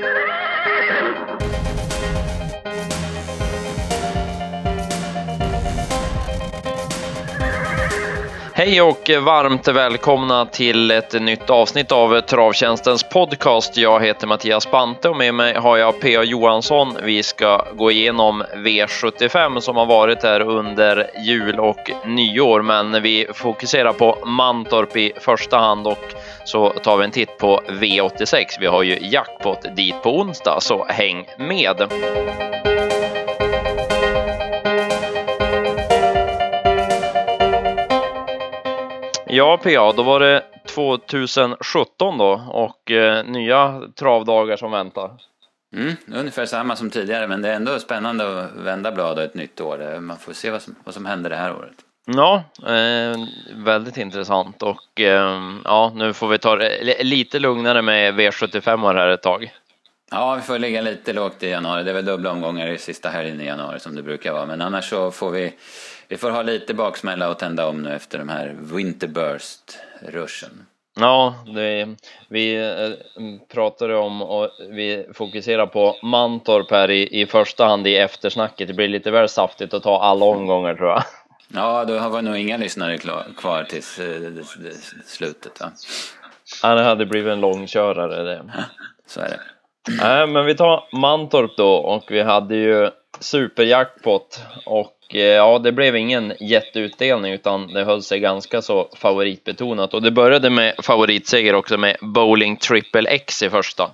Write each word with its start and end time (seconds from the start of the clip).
Ah! 0.00 0.37
Hej 8.68 8.82
och 8.82 9.10
varmt 9.22 9.68
välkomna 9.68 10.46
till 10.46 10.90
ett 10.90 11.22
nytt 11.22 11.50
avsnitt 11.50 11.92
av 11.92 12.20
Travtjänstens 12.20 13.02
podcast. 13.02 13.76
Jag 13.76 14.04
heter 14.04 14.26
Mattias 14.26 14.70
Bante 14.70 15.08
och 15.08 15.16
med 15.16 15.34
mig 15.34 15.54
har 15.54 15.76
jag 15.76 16.00
P.A. 16.00 16.22
Johansson. 16.22 16.96
Vi 17.02 17.22
ska 17.22 17.64
gå 17.74 17.90
igenom 17.90 18.42
V75 18.54 19.60
som 19.60 19.76
har 19.76 19.86
varit 19.86 20.22
här 20.22 20.40
under 20.40 21.10
jul 21.26 21.60
och 21.60 21.90
nyår, 22.06 22.62
men 22.62 23.02
vi 23.02 23.26
fokuserar 23.34 23.92
på 23.92 24.18
Mantorp 24.26 24.96
i 24.96 25.12
första 25.20 25.58
hand 25.58 25.86
och 25.86 26.14
så 26.44 26.70
tar 26.70 26.96
vi 26.96 27.04
en 27.04 27.10
titt 27.10 27.38
på 27.38 27.60
V86. 27.68 28.44
Vi 28.60 28.66
har 28.66 28.82
ju 28.82 28.98
jackpot 29.00 29.76
dit 29.76 30.02
på 30.02 30.18
onsdag, 30.18 30.58
så 30.60 30.86
häng 30.88 31.26
med! 31.38 31.88
Ja, 39.38 39.56
PA, 39.56 39.92
då 39.92 40.02
var 40.02 40.20
det 40.20 40.42
2017 40.66 42.18
då 42.18 42.42
och 42.48 42.90
eh, 42.90 43.24
nya 43.24 43.82
travdagar 43.98 44.56
som 44.56 44.70
väntar. 44.70 45.10
Mm, 45.76 45.96
ungefär 46.14 46.46
samma 46.46 46.76
som 46.76 46.90
tidigare, 46.90 47.26
men 47.26 47.42
det 47.42 47.48
är 47.48 47.54
ändå 47.54 47.78
spännande 47.78 48.44
att 48.44 48.50
vända 48.56 48.92
blad 48.92 49.18
och 49.18 49.24
ett 49.24 49.34
nytt 49.34 49.60
år. 49.60 50.00
Man 50.00 50.16
får 50.16 50.32
se 50.32 50.50
vad 50.50 50.62
som, 50.62 50.74
vad 50.84 50.94
som 50.94 51.06
händer 51.06 51.30
det 51.30 51.36
här 51.36 51.54
året. 51.54 51.74
Ja, 52.06 52.44
eh, 52.66 53.18
väldigt 53.54 53.96
intressant 53.96 54.62
och 54.62 55.00
eh, 55.00 55.40
ja, 55.64 55.92
nu 55.94 56.12
får 56.12 56.28
vi 56.28 56.38
ta 56.38 56.56
det 56.56 57.02
lite 57.04 57.38
lugnare 57.38 57.82
med 57.82 58.14
V75 58.14 58.94
här 58.94 59.08
ett 59.08 59.22
tag. 59.22 59.52
Ja, 60.10 60.34
vi 60.34 60.42
får 60.42 60.58
ligga 60.58 60.80
lite 60.80 61.12
lågt 61.12 61.42
i 61.42 61.48
januari. 61.48 61.84
Det 61.84 61.90
är 61.90 61.94
väl 61.94 62.04
dubbla 62.04 62.30
omgångar 62.30 62.68
i 62.68 62.78
sista 62.78 63.08
helgen 63.08 63.40
i 63.40 63.46
januari 63.46 63.80
som 63.80 63.96
det 63.96 64.02
brukar 64.02 64.32
vara, 64.32 64.46
men 64.46 64.60
annars 64.60 64.90
så 64.90 65.10
får 65.10 65.30
vi 65.30 65.52
vi 66.08 66.16
får 66.16 66.30
ha 66.30 66.42
lite 66.42 66.74
baksmälla 66.74 67.28
och 67.28 67.38
tända 67.38 67.66
om 67.66 67.82
nu 67.82 67.94
efter 67.94 68.18
de 68.18 68.28
här 68.28 68.56
Winterburst-ruschen. 68.60 70.66
Ja, 71.00 71.34
det, 71.54 71.88
vi 72.28 72.56
eh, 72.56 72.90
pratade 73.52 73.96
om 73.96 74.22
och 74.22 74.50
vi 74.70 75.06
fokuserar 75.14 75.66
på 75.66 75.96
Mantorp 76.02 76.70
här 76.70 76.90
i, 76.90 77.20
i 77.20 77.26
första 77.26 77.66
hand 77.66 77.86
i 77.86 77.96
eftersnacket. 77.96 78.68
Det 78.68 78.74
blir 78.74 78.88
lite 78.88 79.10
väl 79.10 79.28
saftigt 79.28 79.74
att 79.74 79.82
ta 79.82 80.00
alla 80.00 80.24
omgångar 80.24 80.74
tror 80.74 80.88
jag. 80.88 81.02
Ja, 81.54 81.84
då 81.84 81.98
har 81.98 82.10
vi 82.10 82.22
nog 82.22 82.36
inga 82.36 82.56
lyssnare 82.56 82.98
kvar 83.36 83.64
tills 83.64 83.98
eh, 83.98 84.44
slutet 85.06 85.60
va? 85.60 85.72
Ja, 86.62 86.74
det 86.74 86.82
hade 86.82 87.06
blivit 87.06 87.32
en 87.32 87.40
långkörare 87.40 88.22
det. 88.22 88.52
Så 89.06 89.20
är 89.20 89.28
det. 89.28 89.40
Nej, 90.02 90.26
men 90.26 90.46
vi 90.46 90.54
tar 90.54 90.88
Mantorp 90.92 91.56
då 91.56 91.74
och 91.74 92.04
vi 92.08 92.22
hade 92.22 92.56
ju 92.56 92.90
superjackpot 93.20 94.40
och 94.66 94.97
Eh, 95.14 95.20
ja, 95.20 95.58
det 95.58 95.72
blev 95.72 95.96
ingen 95.96 96.32
jätteutdelning 96.40 97.32
utan 97.32 97.72
det 97.72 97.84
höll 97.84 98.02
sig 98.02 98.20
ganska 98.20 98.62
så 98.62 98.88
favoritbetonat 98.96 99.94
och 99.94 100.02
det 100.02 100.10
började 100.10 100.50
med 100.50 100.74
favoritseger 100.82 101.54
också 101.54 101.76
med 101.76 101.96
Bowling 102.00 102.56
Triple 102.56 103.10
X 103.10 103.42
i 103.42 103.50
första. 103.50 103.90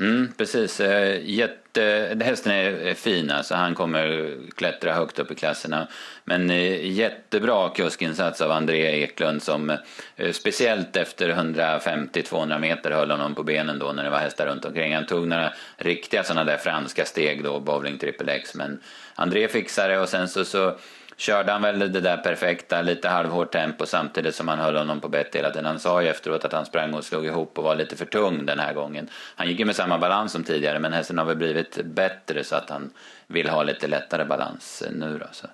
Mm, 0.00 0.32
precis, 0.36 0.80
eh, 0.80 1.20
Jätte, 1.24 2.16
hästen 2.20 2.52
är 2.52 2.94
fin 2.94 3.30
alltså, 3.30 3.54
han 3.54 3.74
kommer 3.74 4.36
klättra 4.56 4.94
högt 4.94 5.18
upp 5.18 5.30
i 5.30 5.34
klasserna. 5.34 5.88
Men 6.24 6.50
eh, 6.50 6.90
jättebra 6.92 7.68
kuskinsats 7.68 8.40
av 8.40 8.50
André 8.50 9.02
Eklund 9.02 9.42
som 9.42 9.70
eh, 10.16 10.32
speciellt 10.32 10.96
efter 10.96 11.28
150-200 11.28 12.58
meter 12.58 12.90
höll 12.90 13.10
honom 13.10 13.34
på 13.34 13.42
benen 13.42 13.78
då 13.78 13.92
när 13.92 14.04
det 14.04 14.10
var 14.10 14.18
hästar 14.18 14.46
runt 14.46 14.64
omkring. 14.64 14.94
Han 14.94 15.06
tog 15.06 15.28
några 15.28 15.52
riktiga 15.76 16.24
sådana 16.24 16.44
där 16.44 16.56
franska 16.56 17.04
steg 17.04 17.44
då, 17.44 17.60
bowling 17.60 17.98
triple 17.98 18.32
X, 18.32 18.54
men 18.54 18.80
André 19.14 19.48
fixade 19.48 19.94
det 19.94 20.00
och 20.00 20.08
sen 20.08 20.28
så, 20.28 20.44
så 20.44 20.76
körde 21.20 21.52
han 21.52 21.62
väl 21.62 21.78
det 21.78 22.00
där 22.00 22.16
perfekta, 22.16 22.82
lite 22.82 23.08
halvhårt 23.08 23.52
tempo 23.52 23.86
samtidigt 23.86 24.34
som 24.34 24.48
han 24.48 24.58
höll 24.58 24.76
honom 24.76 25.00
på 25.00 25.08
bett 25.08 25.34
hela 25.34 25.50
tiden. 25.50 25.64
Han 25.64 25.80
sa 25.80 26.02
ju 26.02 26.08
efteråt 26.08 26.44
att 26.44 26.52
han 26.52 26.66
sprang 26.66 26.94
och 26.94 27.04
slog 27.04 27.26
ihop 27.26 27.58
och 27.58 27.64
var 27.64 27.76
lite 27.76 27.96
för 27.96 28.04
tung 28.04 28.46
den 28.46 28.58
här 28.58 28.74
gången. 28.74 29.08
Han 29.36 29.48
gick 29.48 29.58
ju 29.58 29.64
med 29.64 29.76
samma 29.76 29.98
balans 29.98 30.32
som 30.32 30.44
tidigare 30.44 30.78
men 30.78 30.92
hästen 30.92 31.18
har 31.18 31.24
väl 31.24 31.36
blivit 31.36 31.78
bättre 31.84 32.44
så 32.44 32.56
att 32.56 32.70
han 32.70 32.90
vill 33.26 33.48
ha 33.48 33.62
lite 33.62 33.86
lättare 33.86 34.24
balans 34.24 34.82
nu 34.90 35.18
då. 35.18 35.26
Så. 35.32 35.46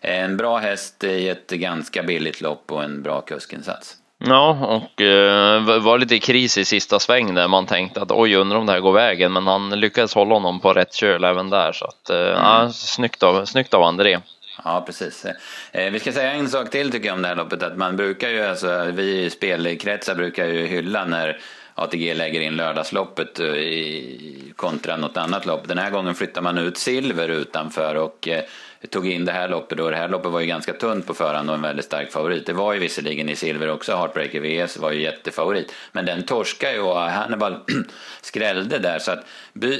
En 0.00 0.36
bra 0.36 0.58
häst 0.58 1.04
i 1.04 1.28
ett 1.28 1.50
ganska 1.50 2.02
billigt 2.02 2.40
lopp 2.40 2.72
och 2.72 2.84
en 2.84 3.02
bra 3.02 3.20
kuskinsats. 3.20 3.96
Ja, 4.24 4.50
och 4.50 5.00
eh, 5.00 5.80
var 5.80 5.98
lite 5.98 6.18
kris 6.18 6.58
i 6.58 6.64
sista 6.64 6.98
sväng 6.98 7.34
där 7.34 7.48
man 7.48 7.66
tänkte 7.66 8.02
att 8.02 8.10
oj, 8.10 8.36
undrar 8.36 8.58
om 8.58 8.66
det 8.66 8.72
här 8.72 8.80
går 8.80 8.92
vägen, 8.92 9.32
men 9.32 9.46
han 9.46 9.70
lyckades 9.70 10.14
hålla 10.14 10.34
honom 10.34 10.60
på 10.60 10.72
rätt 10.72 10.94
köl 10.94 11.24
även 11.24 11.50
där 11.50 11.72
så 11.72 11.84
att 11.84 12.10
eh, 12.10 12.16
mm. 12.16 12.32
ja, 12.32 12.70
snyggt 12.72 13.22
av, 13.22 13.44
snyggt 13.44 13.74
av 13.74 13.82
André. 13.82 14.18
Ja, 14.64 14.82
precis. 14.86 15.26
Eh, 15.72 15.90
vi 15.90 16.00
ska 16.00 16.12
säga 16.12 16.32
en 16.32 16.48
sak 16.48 16.70
till 16.70 16.90
tycker 16.90 17.06
jag 17.06 17.14
om 17.14 17.22
det 17.22 17.28
här 17.28 17.36
loppet, 17.36 17.62
att 17.62 17.76
man 17.76 17.96
brukar 17.96 18.28
ju, 18.28 18.40
alltså, 18.40 18.90
vi 18.92 19.24
i 19.24 19.30
spelkretsar 19.30 20.14
brukar 20.14 20.46
ju 20.46 20.66
hylla 20.66 21.04
när 21.04 21.40
ATG 21.74 22.14
lägger 22.14 22.40
in 22.40 22.56
lördagsloppet 22.56 23.40
eh, 23.40 23.46
i, 23.46 24.52
kontra 24.56 24.96
något 24.96 25.16
annat 25.16 25.46
lopp. 25.46 25.68
Den 25.68 25.78
här 25.78 25.90
gången 25.90 26.14
flyttar 26.14 26.42
man 26.42 26.58
ut 26.58 26.78
silver 26.78 27.28
utanför 27.28 27.94
och 27.94 28.28
eh, 28.28 28.42
tog 28.86 29.06
in 29.06 29.24
det 29.24 29.32
här 29.32 29.48
loppet 29.48 29.78
då. 29.78 29.90
Det 29.90 29.96
här 29.96 30.08
loppet 30.08 30.30
var 30.30 30.40
ju 30.40 30.46
ganska 30.46 30.72
tunt 30.72 31.06
på 31.06 31.14
förhand 31.14 31.50
och 31.50 31.56
en 31.56 31.62
väldigt 31.62 31.84
stark 31.84 32.12
favorit. 32.12 32.46
Det 32.46 32.52
var 32.52 32.72
ju 32.72 32.78
visserligen 32.78 33.28
i 33.28 33.36
silver 33.36 33.70
också. 33.70 33.96
Heartbreaker 33.96 34.40
VS 34.40 34.76
var 34.76 34.92
ju 34.92 35.02
jättefavorit. 35.02 35.74
Men 35.92 36.06
den 36.06 36.22
torskade 36.22 36.72
ju 36.72 36.80
och 36.80 37.00
Hannibal 37.00 37.56
skrällde 38.20 38.78
där. 38.78 38.98
Så 38.98 39.12
att 39.12 39.24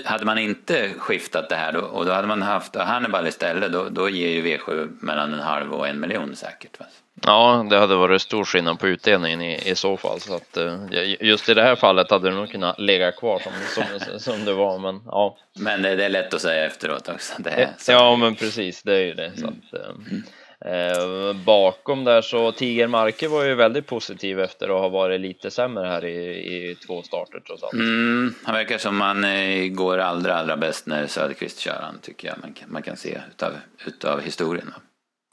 hade 0.04 0.24
man 0.24 0.38
inte 0.38 0.90
skiftat 0.98 1.48
det 1.48 1.56
här 1.56 1.72
då, 1.72 1.80
och 1.80 2.06
då 2.06 2.12
hade 2.12 2.28
man 2.28 2.42
haft 2.42 2.76
Hannibal 2.76 3.26
istället 3.26 3.72
då, 3.72 3.88
då 3.88 4.08
ger 4.08 4.28
ju 4.28 4.42
V7 4.42 4.88
mellan 5.00 5.34
en 5.34 5.40
halv 5.40 5.72
och 5.72 5.88
en 5.88 6.00
miljon 6.00 6.36
säkert. 6.36 6.80
Va? 6.80 6.86
Ja, 7.26 7.66
det 7.70 7.78
hade 7.78 7.96
varit 7.96 8.22
stor 8.22 8.44
skillnad 8.44 8.78
på 8.78 8.88
utdelningen 8.88 9.42
i, 9.42 9.70
i 9.70 9.74
så 9.74 9.96
fall. 9.96 10.20
Så 10.20 10.34
att, 10.34 10.56
eh, 10.56 10.78
just 11.20 11.48
i 11.48 11.54
det 11.54 11.62
här 11.62 11.76
fallet 11.76 12.10
hade 12.10 12.30
det 12.30 12.36
nog 12.36 12.50
kunnat 12.50 12.78
ligga 12.78 13.12
kvar 13.12 13.38
som, 13.38 13.52
som, 13.74 14.18
som 14.18 14.44
det 14.44 14.52
var. 14.52 14.78
Men, 14.78 15.00
ja. 15.06 15.38
men 15.58 15.82
det, 15.82 15.96
det 15.96 16.04
är 16.04 16.08
lätt 16.08 16.34
att 16.34 16.40
säga 16.40 16.66
efteråt 16.66 17.08
också. 17.08 17.34
Det 17.38 17.50
är, 17.50 17.70
ja, 17.88 18.16
men 18.16 18.34
precis, 18.34 18.82
det 18.82 18.94
är 18.94 19.04
ju 19.04 19.14
det. 19.14 19.32
Så 19.36 19.46
att, 19.46 19.86
mm. 19.96 20.22
eh, 20.64 21.36
bakom 21.44 22.04
där 22.04 22.22
så 22.22 22.52
Tiger 22.52 22.86
Marke 22.86 23.28
var 23.28 23.44
ju 23.44 23.54
väldigt 23.54 23.86
positiv 23.86 24.40
efter 24.40 24.68
att 24.68 24.80
ha 24.80 24.88
varit 24.88 25.20
lite 25.20 25.50
sämre 25.50 25.86
här 25.86 26.04
i, 26.04 26.70
i 26.70 26.74
två 26.86 27.02
starter 27.02 27.40
trots 27.46 27.62
allt. 27.62 27.72
Mm, 27.72 28.34
han 28.44 28.54
verkar 28.54 28.78
som 28.78 29.00
han 29.00 29.24
eh, 29.24 29.66
går 29.66 29.98
allra, 29.98 30.34
allra 30.34 30.56
bäst 30.56 30.86
när 30.86 31.06
Söderqvist 31.06 31.58
kör 31.58 31.80
han 31.82 31.98
tycker 32.02 32.28
jag 32.28 32.36
man 32.42 32.52
kan, 32.52 32.72
man 32.72 32.82
kan 32.82 32.96
se 32.96 33.18
utav, 33.30 33.52
utav 33.86 34.20
historien. 34.20 34.74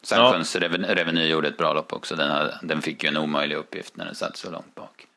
Sandsjöns 0.02 0.56
ja. 0.56 0.62
Reveny 0.96 1.28
gjorde 1.28 1.48
ett 1.48 1.58
bra 1.58 1.74
lopp 1.74 1.94
också. 1.94 2.16
Den, 2.16 2.50
den 2.62 2.82
fick 2.82 3.04
ju 3.04 3.08
en 3.08 3.18
omöjlig 3.18 3.56
uppgift 3.56 3.98
när 3.98 4.06
den 4.06 4.16
satt 4.16 4.38
så 4.38 4.52
långt 4.52 4.76
bak. 4.76 5.08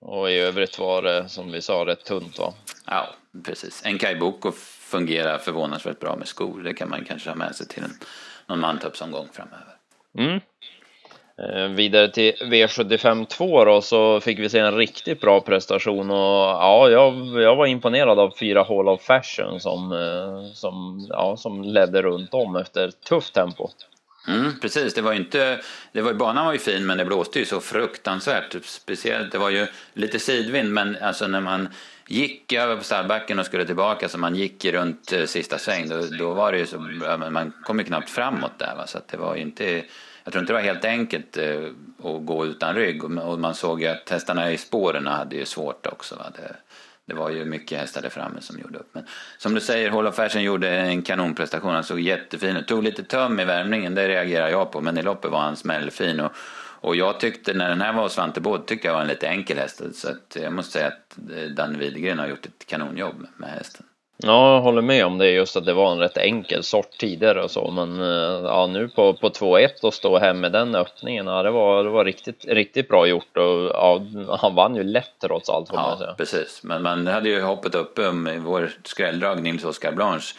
Och 0.00 0.30
i 0.30 0.38
övrigt 0.38 0.78
var 0.78 1.02
det 1.02 1.28
som 1.28 1.52
vi 1.52 1.62
sa 1.62 1.86
rätt 1.86 2.04
tunt 2.04 2.38
va? 2.38 2.54
Ja, 2.86 3.14
precis. 3.44 3.82
En 3.84 3.98
Kai 3.98 4.16
Boko 4.16 4.52
fungerar 4.80 5.38
förvånansvärt 5.38 6.00
bra 6.00 6.16
med 6.16 6.28
skor. 6.28 6.62
Det 6.62 6.74
kan 6.74 6.90
man 6.90 7.04
kanske 7.04 7.30
ha 7.30 7.36
med 7.36 7.54
sig 7.56 7.68
till 7.68 7.82
en, 7.82 7.98
någon 8.46 8.60
mantuppsomgång 8.60 9.28
framöver. 9.32 9.76
Mm. 10.18 10.40
Eh, 11.38 11.68
vidare 11.68 12.08
till 12.08 12.32
V75 12.40 13.26
2 13.26 13.64
då 13.64 13.82
så 13.82 14.20
fick 14.20 14.38
vi 14.38 14.48
se 14.48 14.58
en 14.58 14.76
riktigt 14.76 15.20
bra 15.20 15.40
prestation 15.40 16.10
och 16.10 16.16
ja, 16.16 16.88
jag, 16.90 17.42
jag 17.42 17.56
var 17.56 17.66
imponerad 17.66 18.18
av 18.18 18.34
fyra 18.38 18.62
Hall 18.62 18.88
of 18.88 19.02
Fashion 19.02 19.60
som, 19.60 19.92
eh, 19.92 20.52
som, 20.52 21.06
ja, 21.10 21.36
som 21.36 21.62
ledde 21.62 22.02
runt 22.02 22.34
om 22.34 22.56
efter 22.56 22.90
tufft 22.90 23.34
tempo. 23.34 23.70
Mm, 24.28 24.60
precis, 24.60 24.94
det 24.94 25.02
var 25.02 25.12
inte, 25.12 25.60
det 25.92 26.02
var, 26.02 26.12
banan 26.12 26.46
var 26.46 26.52
ju 26.52 26.58
fin 26.58 26.86
men 26.86 26.98
det 26.98 27.04
blåste 27.04 27.38
ju 27.38 27.44
så 27.44 27.60
fruktansvärt. 27.60 28.56
Speciellt, 28.64 29.32
det 29.32 29.38
var 29.38 29.50
ju 29.50 29.66
lite 29.94 30.18
sidvind 30.18 30.72
men 30.72 30.96
alltså 31.00 31.26
när 31.26 31.40
man 31.40 31.68
gick 32.06 32.52
över 32.52 32.76
på 32.76 32.84
stallbacken 32.84 33.38
och 33.38 33.46
skulle 33.46 33.64
tillbaka 33.64 34.08
så 34.08 34.18
man 34.18 34.34
gick 34.34 34.64
runt 34.64 35.12
eh, 35.12 35.24
sista 35.24 35.58
sväng 35.58 35.88
då, 35.88 36.00
då 36.18 36.34
var 36.34 36.52
det 36.52 36.58
ju 36.58 36.66
så, 36.66 36.78
man 37.30 37.52
kom 37.64 37.78
ju 37.78 37.84
knappt 37.84 38.10
framåt 38.10 38.58
där 38.58 38.74
va? 38.76 38.86
så 38.86 38.98
att 38.98 39.08
det 39.08 39.16
var 39.16 39.36
ju 39.36 39.42
inte 39.42 39.84
jag 40.24 40.32
tror 40.32 40.40
inte 40.40 40.52
det 40.52 40.56
var 40.56 40.64
helt 40.64 40.84
enkelt 40.84 41.36
eh, 41.36 41.64
att 41.98 42.26
gå 42.26 42.46
utan 42.46 42.74
rygg 42.74 43.04
och 43.04 43.38
man 43.38 43.54
såg 43.54 43.82
ju 43.82 43.86
att 43.86 44.10
hästarna 44.10 44.52
i 44.52 44.58
spåren 44.58 45.06
hade 45.06 45.36
ju 45.36 45.44
svårt 45.44 45.86
också. 45.86 46.16
Va? 46.16 46.24
Det, 46.36 46.56
det 47.06 47.14
var 47.14 47.30
ju 47.30 47.44
mycket 47.44 47.80
hästar 47.80 48.02
där 48.02 48.08
framme 48.08 48.40
som 48.40 48.58
gjorde 48.58 48.78
upp. 48.78 48.88
Men 48.92 49.06
som 49.38 49.54
du 49.54 49.60
säger, 49.60 49.90
Hall 49.90 50.06
of 50.06 50.14
Fashion 50.14 50.42
gjorde 50.42 50.70
en 50.70 51.02
kanonprestation. 51.02 51.74
Han 51.74 51.84
såg 51.84 52.00
jättefin 52.00 52.56
ut. 52.56 52.68
Tog 52.68 52.82
lite 52.82 53.02
töm 53.02 53.40
i 53.40 53.44
värmningen, 53.44 53.94
det 53.94 54.08
reagerar 54.08 54.48
jag 54.48 54.72
på. 54.72 54.80
Men 54.80 54.98
i 54.98 55.02
loppet 55.02 55.30
var 55.30 55.40
han 55.40 55.56
smällfin. 55.56 56.20
Och, 56.20 56.32
och 56.84 56.96
jag 56.96 57.20
tyckte, 57.20 57.54
när 57.54 57.68
den 57.68 57.80
här 57.80 57.92
var 57.92 58.02
hos 58.02 58.12
Svante 58.12 58.40
Båth, 58.40 58.64
tyckte 58.64 58.88
jag 58.88 58.94
var 58.94 59.00
en 59.00 59.08
lite 59.08 59.28
enkel 59.28 59.58
häst. 59.58 59.82
Så 59.94 60.08
att 60.08 60.36
jag 60.42 60.52
måste 60.52 60.72
säga 60.72 60.86
att 60.86 61.18
eh, 61.36 61.50
Danne 61.50 61.78
Widegren 61.78 62.18
har 62.18 62.26
gjort 62.26 62.46
ett 62.46 62.66
kanonjobb 62.66 63.26
med 63.36 63.50
hästen. 63.50 63.86
Ja, 64.16 64.54
jag 64.54 64.60
håller 64.60 64.82
med 64.82 65.06
om 65.06 65.18
det 65.18 65.30
just 65.30 65.56
att 65.56 65.66
det 65.66 65.72
var 65.72 65.92
en 65.92 65.98
rätt 65.98 66.16
enkel 66.16 66.62
sort 66.62 66.90
tidigare 66.98 67.42
och 67.42 67.50
så, 67.50 67.70
men 67.70 68.00
eh, 68.00 68.44
ja, 68.44 68.66
nu 68.66 68.88
på, 68.88 69.14
på 69.14 69.28
2-1 69.28 69.68
och 69.82 69.94
stå 69.94 70.18
hem 70.18 70.40
med 70.40 70.52
den 70.52 70.74
öppningen, 70.74 71.26
ja, 71.26 71.42
det 71.42 71.50
var, 71.50 71.84
det 71.84 71.90
var 71.90 72.04
riktigt, 72.04 72.44
riktigt 72.44 72.88
bra 72.88 73.06
gjort 73.06 73.36
och 73.36 73.70
ja, 73.74 74.06
han 74.40 74.54
vann 74.54 74.76
ju 74.76 74.82
lätt 74.82 75.18
trots 75.20 75.48
allt 75.48 75.70
ja, 75.72 75.96
säga. 75.98 76.14
precis. 76.14 76.60
Men 76.62 76.82
man 76.82 77.06
hade 77.06 77.28
ju 77.28 77.40
hoppet 77.40 77.74
uppe 77.74 78.12
med 78.12 78.42
vår 78.42 78.70
skrälldrag 78.84 79.42
Nils 79.42 79.64
Oskar 79.64 79.92
Blanche, 79.92 80.34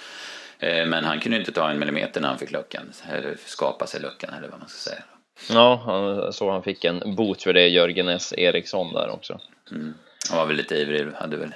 eh, 0.59 0.85
men 0.85 1.05
han 1.05 1.19
kunde 1.19 1.37
inte 1.37 1.51
ta 1.51 1.69
en 1.69 1.79
millimeter 1.79 2.21
när 2.21 2.27
han 2.27 2.37
fick 2.37 2.51
luckan, 2.51 2.91
eller 3.11 3.37
skapa 3.45 3.87
sig 3.87 4.01
luckan 4.01 4.29
eller 4.37 4.47
vad 4.47 4.59
man 4.59 4.69
ska 4.69 4.89
säga. 4.89 5.03
Ja, 5.49 5.81
han, 5.85 6.33
så 6.33 6.51
han 6.51 6.63
fick 6.63 6.85
en 6.85 7.15
bot 7.15 7.43
för 7.43 7.53
det, 7.53 7.67
Jörgen 7.67 8.09
S. 8.09 8.33
Eriksson 8.37 8.93
där 8.93 9.09
också. 9.09 9.39
Mm. 9.71 9.93
Han 10.29 10.37
var 10.37 10.45
väl 10.45 10.55
lite 10.55 10.75
ivrig, 10.75 11.07
hade 11.15 11.37
väl 11.37 11.55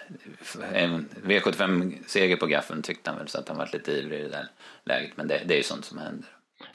en 0.74 1.10
V75-seger 1.26 2.36
på 2.36 2.46
gaffeln 2.46 2.82
tyckte 2.82 3.10
han 3.10 3.20
väl, 3.20 3.28
så 3.28 3.40
att 3.40 3.50
han 3.50 3.58
var 3.58 3.70
lite 3.74 3.92
ivrig 3.92 4.20
i 4.20 4.24
det 4.24 4.30
där 4.30 4.48
läget. 4.84 5.12
Men 5.16 5.28
det, 5.28 5.42
det 5.46 5.54
är 5.54 5.58
ju 5.58 5.64
sånt 5.64 5.86
som 5.86 5.98
händer. 5.98 6.30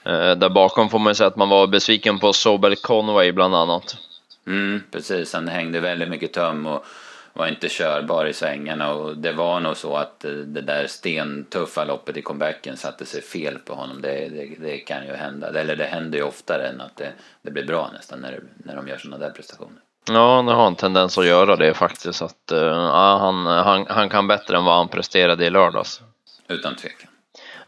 Eh, 0.04 0.38
där 0.38 0.48
bakom 0.48 0.90
får 0.90 0.98
man 0.98 1.10
ju 1.10 1.14
säga 1.14 1.26
att 1.26 1.36
man 1.36 1.48
var 1.48 1.66
besviken 1.66 2.18
på 2.18 2.32
Sobel 2.32 2.76
Conway 2.76 3.32
bland 3.32 3.54
annat. 3.54 3.96
Mm, 4.46 4.82
precis, 4.90 5.32
han 5.32 5.48
hängde 5.48 5.80
väldigt 5.80 6.08
mycket 6.08 6.32
töm 6.32 6.66
och 6.66 6.84
var 7.34 7.46
inte 7.46 7.68
körbar 7.68 8.26
i 8.26 8.32
svängarna 8.32 8.94
och 8.94 9.16
det 9.16 9.32
var 9.32 9.60
nog 9.60 9.76
så 9.76 9.96
att 9.96 10.24
eh, 10.24 10.30
det 10.30 10.60
där 10.60 10.86
stentuffa 10.86 11.84
loppet 11.84 12.16
i 12.16 12.22
comebacken 12.22 12.76
satte 12.76 13.06
sig 13.06 13.22
fel 13.22 13.58
på 13.58 13.74
honom. 13.74 14.02
Det, 14.02 14.28
det, 14.28 14.54
det 14.60 14.78
kan 14.78 15.06
ju 15.06 15.12
hända, 15.12 15.60
eller 15.60 15.76
det 15.76 15.84
händer 15.84 16.18
ju 16.18 16.24
oftare 16.24 16.68
än 16.68 16.80
att 16.80 16.96
det, 16.96 17.12
det 17.42 17.50
blir 17.50 17.66
bra 17.66 17.90
nästan 17.92 18.20
när, 18.20 18.40
när 18.56 18.76
de 18.76 18.88
gör 18.88 18.98
sådana 18.98 19.26
där 19.26 19.30
prestationer. 19.30 19.78
Ja, 20.08 20.44
det 20.46 20.52
har 20.52 20.66
en 20.66 20.76
tendens 20.76 21.18
att 21.18 21.26
göra 21.26 21.56
det 21.56 21.74
faktiskt. 21.74 22.22
Att, 22.22 22.52
uh, 22.52 22.72
han, 22.90 23.46
han, 23.46 23.86
han 23.88 24.08
kan 24.08 24.26
bättre 24.26 24.56
än 24.56 24.64
vad 24.64 24.76
han 24.76 24.88
presterade 24.88 25.44
i 25.44 25.50
lördags. 25.50 26.00
Utan 26.48 26.76
tvekan. 26.76 27.10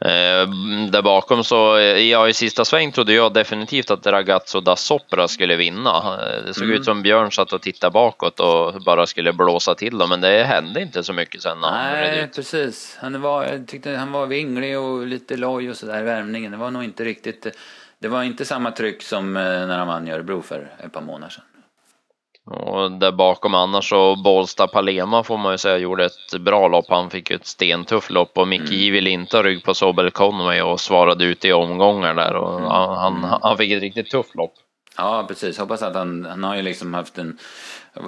Eh, 0.00 0.48
där 0.90 1.02
bakom 1.02 1.44
så, 1.44 1.78
ja 1.98 2.28
i 2.28 2.34
sista 2.34 2.64
sväng 2.64 2.92
trodde 2.92 3.12
jag 3.12 3.32
definitivt 3.32 3.90
att 3.90 4.06
Ragazzo 4.06 4.60
da 4.60 4.76
Sopra 4.76 5.28
skulle 5.28 5.56
vinna. 5.56 5.90
Eh, 5.96 6.44
det 6.46 6.54
såg 6.54 6.64
mm. 6.64 6.76
ut 6.76 6.84
som 6.84 7.02
Björn 7.02 7.32
satt 7.32 7.52
och 7.52 7.62
tittade 7.62 7.90
bakåt 7.90 8.40
och 8.40 8.82
bara 8.82 9.06
skulle 9.06 9.32
blåsa 9.32 9.74
till 9.74 9.98
dem, 9.98 10.08
men 10.08 10.20
det 10.20 10.44
hände 10.44 10.82
inte 10.82 11.04
så 11.04 11.12
mycket 11.12 11.42
sen. 11.42 11.60
Nej, 11.60 12.30
precis. 12.34 12.98
Han 13.00 13.20
var, 13.20 13.44
jag 13.44 13.66
tyckte 13.68 13.90
han 13.90 14.12
var 14.12 14.26
vinglig 14.26 14.78
och 14.78 15.06
lite 15.06 15.36
loj 15.36 15.70
och 15.70 15.76
sådär 15.76 16.00
i 16.00 16.02
värmningen. 16.02 16.52
Det 16.52 16.58
var 16.58 16.70
nog 16.70 16.84
inte 16.84 17.04
riktigt, 17.04 17.46
det 17.98 18.08
var 18.08 18.22
inte 18.22 18.44
samma 18.44 18.70
tryck 18.70 19.02
som 19.02 19.36
eh, 19.36 19.42
när 19.42 19.78
han 19.78 19.86
vann 19.86 20.08
i 20.08 20.12
Örebro 20.12 20.42
för 20.42 20.70
ett 20.84 20.92
par 20.92 21.00
månader 21.00 21.32
sedan. 21.32 21.44
Och 22.46 22.92
där 22.92 23.12
bakom 23.12 23.54
annars 23.54 23.88
så 23.88 24.16
Bålsta 24.16 24.66
Palema 24.66 25.22
får 25.22 25.38
man 25.38 25.52
ju 25.52 25.58
säga 25.58 25.78
gjorde 25.78 26.04
ett 26.04 26.40
bra 26.40 26.68
lopp. 26.68 26.84
Han 26.88 27.10
fick 27.10 27.30
ju 27.30 27.36
ett 27.36 27.46
stentufft 27.46 28.10
lopp 28.10 28.38
och 28.38 28.48
Micke 28.48 28.70
mm. 28.70 28.92
vill 28.92 29.06
inte 29.06 29.36
ha 29.36 29.42
rygg 29.42 29.64
på 29.64 29.74
Sobel 29.74 30.10
Conway 30.10 30.62
och 30.62 30.80
svarade 30.80 31.24
ut 31.24 31.44
i 31.44 31.52
omgångar 31.52 32.14
där 32.14 32.34
och 32.34 32.58
mm. 32.58 32.70
han, 32.70 33.38
han 33.42 33.56
fick 33.56 33.72
ett 33.72 33.82
riktigt 33.82 34.10
tufft 34.10 34.34
lopp. 34.34 34.52
Ja 34.96 35.24
precis, 35.28 35.58
hoppas 35.58 35.82
att 35.82 35.94
han, 35.94 36.24
han 36.24 36.44
har 36.44 36.56
ju 36.56 36.62
liksom 36.62 36.94
haft 36.94 37.18
en, 37.18 37.38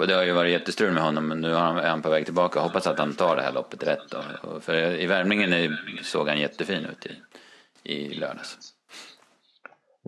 det 0.07 0.13
har 0.13 0.23
ju 0.23 0.31
varit 0.31 0.51
jättestrul 0.51 0.93
med 0.93 1.03
honom 1.03 1.27
men 1.27 1.41
nu 1.41 1.53
är 1.53 1.89
han 1.89 2.01
på 2.01 2.09
väg 2.09 2.25
tillbaka. 2.25 2.59
Hoppas 2.59 2.87
att 2.87 2.99
han 2.99 3.13
tar 3.13 3.35
det 3.35 3.41
här 3.41 3.53
loppet 3.53 3.83
rätt 3.83 4.09
då. 4.09 4.17
För 4.61 4.99
i 4.99 5.05
värmningen 5.05 5.77
såg 6.03 6.27
han 6.27 6.39
jättefin 6.39 6.85
ut 6.85 7.05
i, 7.05 7.93
i 7.93 8.13
lördags. 8.13 8.57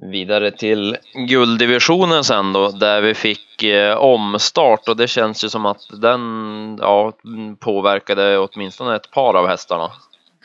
Vidare 0.02 0.52
till 0.52 0.98
gulddivisionen 1.14 2.24
sen 2.24 2.54
då, 2.54 2.72
där 2.72 3.02
vi 3.02 3.14
fick 3.14 3.64
eh, 3.64 3.98
omstart 3.98 4.88
och 4.88 4.98
det 4.98 5.08
känns 5.08 5.44
ju 5.44 5.50
som 5.50 5.66
att 5.66 5.82
den 6.02 6.78
ja, 6.82 7.14
påverkade 7.60 8.38
åtminstone 8.38 8.96
ett 8.96 9.12
par 9.12 9.34
av 9.34 9.48
hästarna. 9.48 9.92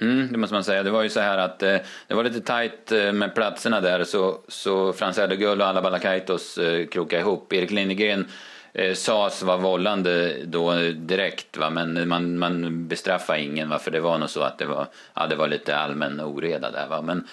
Mm, 0.00 0.28
det 0.32 0.38
måste 0.38 0.54
man 0.54 0.64
säga. 0.64 0.82
Det 0.82 0.90
var 0.90 1.02
ju 1.02 1.08
så 1.08 1.20
här 1.20 1.38
att 1.38 1.62
eh, 1.62 1.76
det 2.06 2.14
var 2.14 2.24
lite 2.24 2.40
tajt 2.40 2.92
eh, 2.92 3.12
med 3.12 3.34
platserna 3.34 3.80
där 3.80 4.04
så, 4.04 4.38
så 4.48 4.92
Frans 4.92 5.18
Erdogull 5.18 5.60
och 5.60 5.66
alla 5.66 5.82
Balakaitos 5.82 6.58
eh, 6.58 6.86
krokade 6.86 7.22
ihop. 7.22 7.52
Erik 7.52 7.70
Lindegren 7.70 8.26
eh, 8.72 8.94
sades 8.94 9.42
vara 9.42 9.56
vållande 9.56 10.36
då 10.44 10.74
direkt 10.94 11.56
va? 11.56 11.70
men 11.70 12.08
man, 12.08 12.38
man 12.38 12.88
bestraffade 12.88 13.40
ingen 13.40 13.68
va? 13.68 13.78
för 13.78 13.90
det 13.90 14.00
var 14.00 14.18
nog 14.18 14.30
så 14.30 14.40
att 14.40 14.58
det 14.58 14.66
var, 14.66 14.86
ja, 15.14 15.26
det 15.26 15.36
var 15.36 15.48
lite 15.48 15.76
allmän 15.76 16.20
oreda 16.20 16.70
där. 16.70 16.86
Va? 16.88 17.02
Men, 17.02 17.26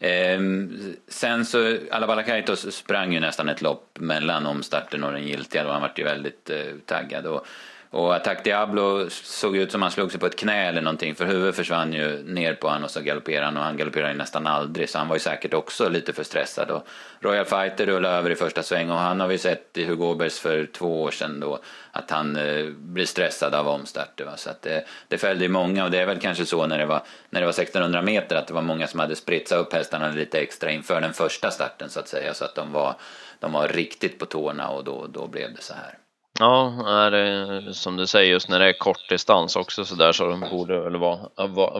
Ehm, 0.00 0.96
sen 1.08 1.44
så, 1.44 1.76
Alabala 1.90 2.22
Kaitos 2.22 2.76
sprang 2.76 3.12
ju 3.12 3.20
nästan 3.20 3.48
ett 3.48 3.62
lopp 3.62 3.98
mellan 3.98 4.46
omstarten 4.46 5.04
och 5.04 5.12
den 5.12 5.26
giltiga 5.26 5.66
och 5.66 5.72
han 5.72 5.82
vart 5.82 5.98
ju 5.98 6.04
väldigt 6.04 6.50
eh, 6.50 6.74
taggad. 6.86 7.26
Och 7.26 7.46
och 7.92 8.14
Attack 8.14 8.44
Diablo 8.44 9.10
såg 9.10 9.56
ut 9.56 9.72
som 9.72 9.82
han 9.82 9.90
slog 9.90 10.10
sig 10.10 10.20
på 10.20 10.26
ett 10.26 10.38
knä 10.38 10.68
eller 10.68 10.82
någonting 10.82 11.14
för 11.14 11.26
huvudet 11.26 11.56
försvann 11.56 11.92
ju 11.92 12.22
ner 12.22 12.54
på 12.54 12.68
honom 12.68 12.84
och 12.84 12.90
så 12.90 13.00
galopperade 13.00 13.44
han 13.44 13.56
och 13.56 13.62
han 13.62 13.76
galopperade 13.76 14.12
ju 14.12 14.18
nästan 14.18 14.46
aldrig 14.46 14.90
så 14.90 14.98
han 14.98 15.08
var 15.08 15.16
ju 15.16 15.20
säkert 15.20 15.54
också 15.54 15.88
lite 15.88 16.12
för 16.12 16.24
stressad. 16.24 16.70
Och 16.70 16.86
Royal 17.20 17.44
Fighter 17.44 17.86
rullade 17.86 18.14
över 18.14 18.30
i 18.30 18.34
första 18.34 18.62
sväng 18.62 18.90
och 18.90 18.98
han 18.98 19.20
har 19.20 19.28
vi 19.28 19.38
sett 19.38 19.78
i 19.78 19.84
Hugo 19.84 20.04
Åbergs 20.04 20.40
för 20.40 20.66
två 20.66 21.02
år 21.02 21.10
sedan 21.10 21.40
då 21.40 21.58
att 21.92 22.10
han 22.10 22.36
eh, 22.36 22.66
blir 22.66 23.06
stressad 23.06 23.54
av 23.54 23.68
omstarter. 23.68 24.24
Va? 24.24 24.36
Så 24.36 24.50
att 24.50 24.62
det, 24.62 24.84
det 25.08 25.18
följde 25.18 25.44
ju 25.44 25.50
många 25.50 25.84
och 25.84 25.90
det 25.90 25.98
är 25.98 26.06
väl 26.06 26.20
kanske 26.20 26.46
så 26.46 26.66
när 26.66 26.78
det, 26.78 26.86
var, 26.86 27.02
när 27.30 27.40
det 27.40 27.46
var 27.46 27.52
1600 27.52 28.02
meter 28.02 28.36
att 28.36 28.46
det 28.46 28.54
var 28.54 28.62
många 28.62 28.86
som 28.86 29.00
hade 29.00 29.16
spritsat 29.16 29.58
upp 29.58 29.72
hästarna 29.72 30.10
lite 30.10 30.40
extra 30.40 30.70
inför 30.70 31.00
den 31.00 31.12
första 31.12 31.50
starten 31.50 31.90
så 31.90 32.00
att 32.00 32.08
säga 32.08 32.34
så 32.34 32.44
att 32.44 32.54
de 32.54 32.72
var, 32.72 32.94
de 33.40 33.52
var 33.52 33.68
riktigt 33.68 34.18
på 34.18 34.26
tårna 34.26 34.68
och 34.68 34.84
då, 34.84 35.06
då 35.06 35.26
blev 35.26 35.54
det 35.54 35.62
så 35.62 35.74
här. 35.74 35.99
Ja, 36.40 36.74
är 36.86 37.10
det, 37.10 37.74
som 37.74 37.96
du 37.96 38.06
säger 38.06 38.32
just 38.32 38.48
när 38.48 38.58
det 38.58 38.68
är 38.68 38.72
kort 38.72 39.08
distans 39.08 39.56
också 39.56 39.84
så 39.84 39.94
där 39.94 40.12
så 40.12 40.26
de 40.26 40.40
borde 40.40 40.80
väl 40.80 40.96
vara, 40.96 41.18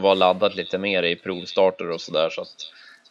vara 0.00 0.14
laddat 0.14 0.54
lite 0.54 0.78
mer 0.78 1.02
i 1.02 1.16
provstarter 1.16 1.90
och 1.90 2.00
så 2.00 2.12
där 2.12 2.30
så 2.30 2.40
att 2.40 2.56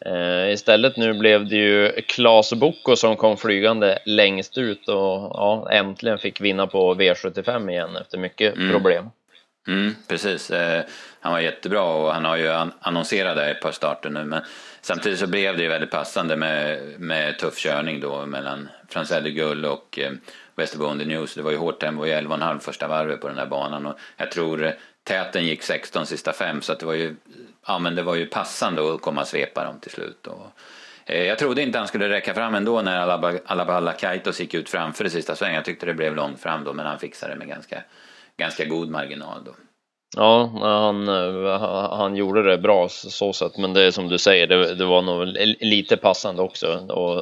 eh, 0.06 0.52
istället 0.52 0.96
nu 0.96 1.14
blev 1.14 1.48
det 1.48 1.56
ju 1.56 1.92
Klas 2.08 2.52
Boko 2.52 2.96
som 2.96 3.16
kom 3.16 3.36
flygande 3.36 3.98
längst 4.06 4.58
ut 4.58 4.88
och 4.88 4.96
ja, 5.34 5.68
äntligen 5.70 6.18
fick 6.18 6.40
vinna 6.40 6.66
på 6.66 6.94
V75 6.94 7.70
igen 7.70 7.96
efter 7.96 8.18
mycket 8.18 8.56
mm. 8.56 8.72
problem. 8.72 9.10
Mm, 9.68 9.94
precis, 10.08 10.50
eh, 10.50 10.82
han 11.20 11.32
var 11.32 11.40
jättebra 11.40 11.82
och 11.82 12.12
han 12.12 12.24
har 12.24 12.36
ju 12.36 12.48
an 12.48 12.72
annonserat 12.80 13.36
där 13.36 13.50
ett 13.50 13.62
par 13.62 13.72
starter 13.72 14.10
nu 14.10 14.24
men 14.24 14.42
samtidigt 14.80 15.18
så 15.18 15.26
blev 15.26 15.56
det 15.56 15.62
ju 15.62 15.68
väldigt 15.68 15.90
passande 15.90 16.36
med, 16.36 16.78
med 16.98 17.38
tuff 17.38 17.58
körning 17.58 18.00
då 18.00 18.26
mellan 18.26 18.68
Frans 18.88 19.12
Gull 19.24 19.64
och 19.64 19.98
eh, 19.98 20.12
Västerbo 20.56 20.94
News. 20.94 21.34
Det 21.34 21.42
var 21.42 21.50
ju 21.50 21.56
hårt 21.56 21.80
tempo 21.80 22.06
i 22.06 22.10
11,5 22.10 22.58
första 22.58 22.88
varvet 22.88 23.20
på 23.20 23.28
den 23.28 23.36
där 23.36 23.46
banan 23.46 23.86
och 23.86 23.98
jag 24.16 24.30
tror 24.30 24.64
eh, 24.64 24.72
täten 25.04 25.46
gick 25.46 25.62
16 25.62 26.06
sista 26.06 26.32
fem 26.32 26.62
så 26.62 26.72
att 26.72 26.80
det 26.80 26.86
var 26.86 26.94
ju, 26.94 27.16
ja, 27.66 27.78
men 27.78 27.94
det 27.94 28.02
var 28.02 28.14
ju 28.14 28.26
passande 28.26 28.94
att 28.94 29.00
komma 29.00 29.20
och 29.20 29.28
svepa 29.28 29.64
dem 29.64 29.80
till 29.80 29.90
slut. 29.90 30.26
Och, 30.26 30.46
eh, 31.06 31.24
jag 31.24 31.38
trodde 31.38 31.62
inte 31.62 31.78
han 31.78 31.88
skulle 31.88 32.08
räcka 32.08 32.34
fram 32.34 32.54
ändå 32.54 32.82
när 32.82 32.98
Alaballa 33.44 33.92
Kaitos 33.92 34.40
gick 34.40 34.54
ut 34.54 34.68
framför 34.68 35.04
det 35.04 35.10
sista 35.10 35.36
svängen. 35.36 35.54
Jag 35.54 35.64
tyckte 35.64 35.86
det 35.86 35.94
blev 35.94 36.14
långt 36.16 36.40
fram 36.40 36.64
då 36.64 36.72
men 36.72 36.86
han 36.86 36.98
fixade 36.98 37.32
det 37.32 37.38
med 37.38 37.48
ganska, 37.48 37.82
ganska 38.36 38.64
god 38.64 38.90
marginal 38.90 39.44
då. 39.44 39.54
Ja, 40.16 40.50
han, 40.60 41.08
eh, 41.08 41.60
han 41.98 42.16
gjorde 42.16 42.42
det 42.42 42.58
bra 42.58 42.88
så 42.88 43.32
sätt, 43.32 43.56
men 43.56 43.72
det 43.72 43.82
är 43.82 43.90
som 43.90 44.08
du 44.08 44.18
säger, 44.18 44.46
det, 44.46 44.74
det 44.74 44.84
var 44.84 45.02
nog 45.02 45.26
lite 45.60 45.96
passande 45.96 46.42
också 46.42 46.66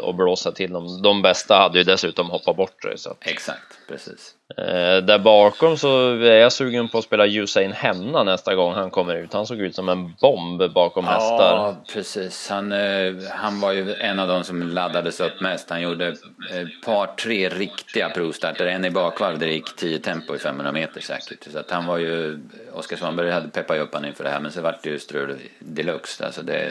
att 0.08 0.16
blåsa 0.16 0.52
till 0.52 0.72
dem. 0.72 1.02
De 1.02 1.22
bästa 1.22 1.54
hade 1.54 1.78
ju 1.78 1.84
dessutom 1.84 2.30
hoppat 2.30 2.56
bort 2.56 2.82
det. 2.82 2.98
Så. 2.98 3.16
Exakt, 3.20 3.78
precis. 3.88 4.34
Eh, 4.58 5.04
där 5.04 5.18
bakom 5.18 5.76
så 5.76 6.10
är 6.10 6.40
jag 6.40 6.52
sugen 6.52 6.88
på 6.88 6.98
att 6.98 7.04
spela 7.04 7.26
Usain 7.26 7.72
Henna 7.72 8.22
nästa 8.22 8.54
gång 8.54 8.74
han 8.74 8.90
kommer 8.90 9.14
ut. 9.16 9.32
Han 9.32 9.46
såg 9.46 9.60
ut 9.60 9.74
som 9.74 9.88
en 9.88 10.14
bomb 10.20 10.72
bakom 10.72 11.04
ja, 11.04 11.10
hästar. 11.10 11.56
Ja, 11.56 11.76
precis. 11.92 12.48
Han, 12.48 12.72
eh, 12.72 13.14
han 13.30 13.60
var 13.60 13.72
ju 13.72 13.94
en 13.94 14.18
av 14.18 14.28
de 14.28 14.44
som 14.44 14.62
laddades 14.62 15.20
upp 15.20 15.40
mest. 15.40 15.70
Han 15.70 15.82
gjorde 15.82 16.06
ett 16.06 16.82
par, 16.84 17.06
tre 17.06 17.48
riktiga 17.48 18.08
provstarter. 18.08 18.66
En 18.66 18.84
i 18.84 18.90
bakvarv 18.90 19.38
där 19.38 19.46
det 19.46 19.52
gick 19.52 19.76
10 19.76 19.98
tempo 19.98 20.34
i 20.34 20.38
500 20.38 20.72
meter 20.72 21.00
säkert. 21.00 21.52
Så 21.52 21.58
att 21.58 21.70
han 21.70 21.86
var 21.86 21.98
ju, 21.98 22.38
Oskar 22.72 22.96
Svanberg 22.96 23.30
hade 23.30 23.48
peppat 23.48 23.78
upp 23.78 23.94
honom 23.94 24.08
inför 24.08 24.24
det 24.24 24.30
här 24.30 24.40
men 24.40 24.52
så 24.52 24.60
vart 24.60 24.82
det 24.82 24.90
ju 24.90 24.98
strul 24.98 25.36
deluxe. 25.58 26.26
Alltså 26.26 26.42
det, 26.42 26.70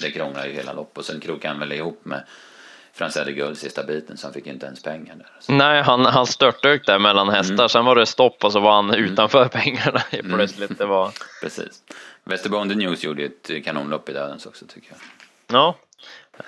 det 0.00 0.10
krånglade 0.10 0.48
ju 0.48 0.54
hela 0.54 0.72
loppet 0.72 0.98
och 0.98 1.04
sen 1.04 1.20
krokade 1.20 1.48
han 1.48 1.60
väl 1.60 1.72
ihop 1.72 2.00
med 2.02 2.22
Frans 2.98 3.16
hade 3.16 3.32
guld 3.32 3.58
sista 3.58 3.82
biten 3.82 4.16
så 4.16 4.26
han 4.26 4.34
fick 4.34 4.46
inte 4.46 4.66
ens 4.66 4.82
pengar 4.82 5.14
där. 5.14 5.26
Så. 5.40 5.52
Nej, 5.52 5.82
han, 5.82 6.06
han 6.06 6.26
störtdök 6.26 6.86
där 6.86 6.98
mellan 6.98 7.28
hästar, 7.28 7.54
mm. 7.54 7.68
sen 7.68 7.84
var 7.84 7.96
det 7.96 8.06
stopp 8.06 8.44
och 8.44 8.52
så 8.52 8.60
var 8.60 8.72
han 8.72 8.90
mm. 8.90 9.04
utanför 9.04 9.48
pengarna 9.52 10.02
mm. 10.10 10.36
plötsligt. 10.36 10.78
Det 10.78 10.86
var... 10.86 11.10
Precis. 11.42 11.82
Västerbonde 12.24 12.74
News 12.74 13.04
gjorde 13.04 13.24
ett 13.24 13.64
kanonlopp 13.64 14.08
i 14.08 14.12
dödens 14.12 14.46
också 14.46 14.66
tycker 14.66 14.90
jag. 14.90 14.98
Ja. 15.56 15.76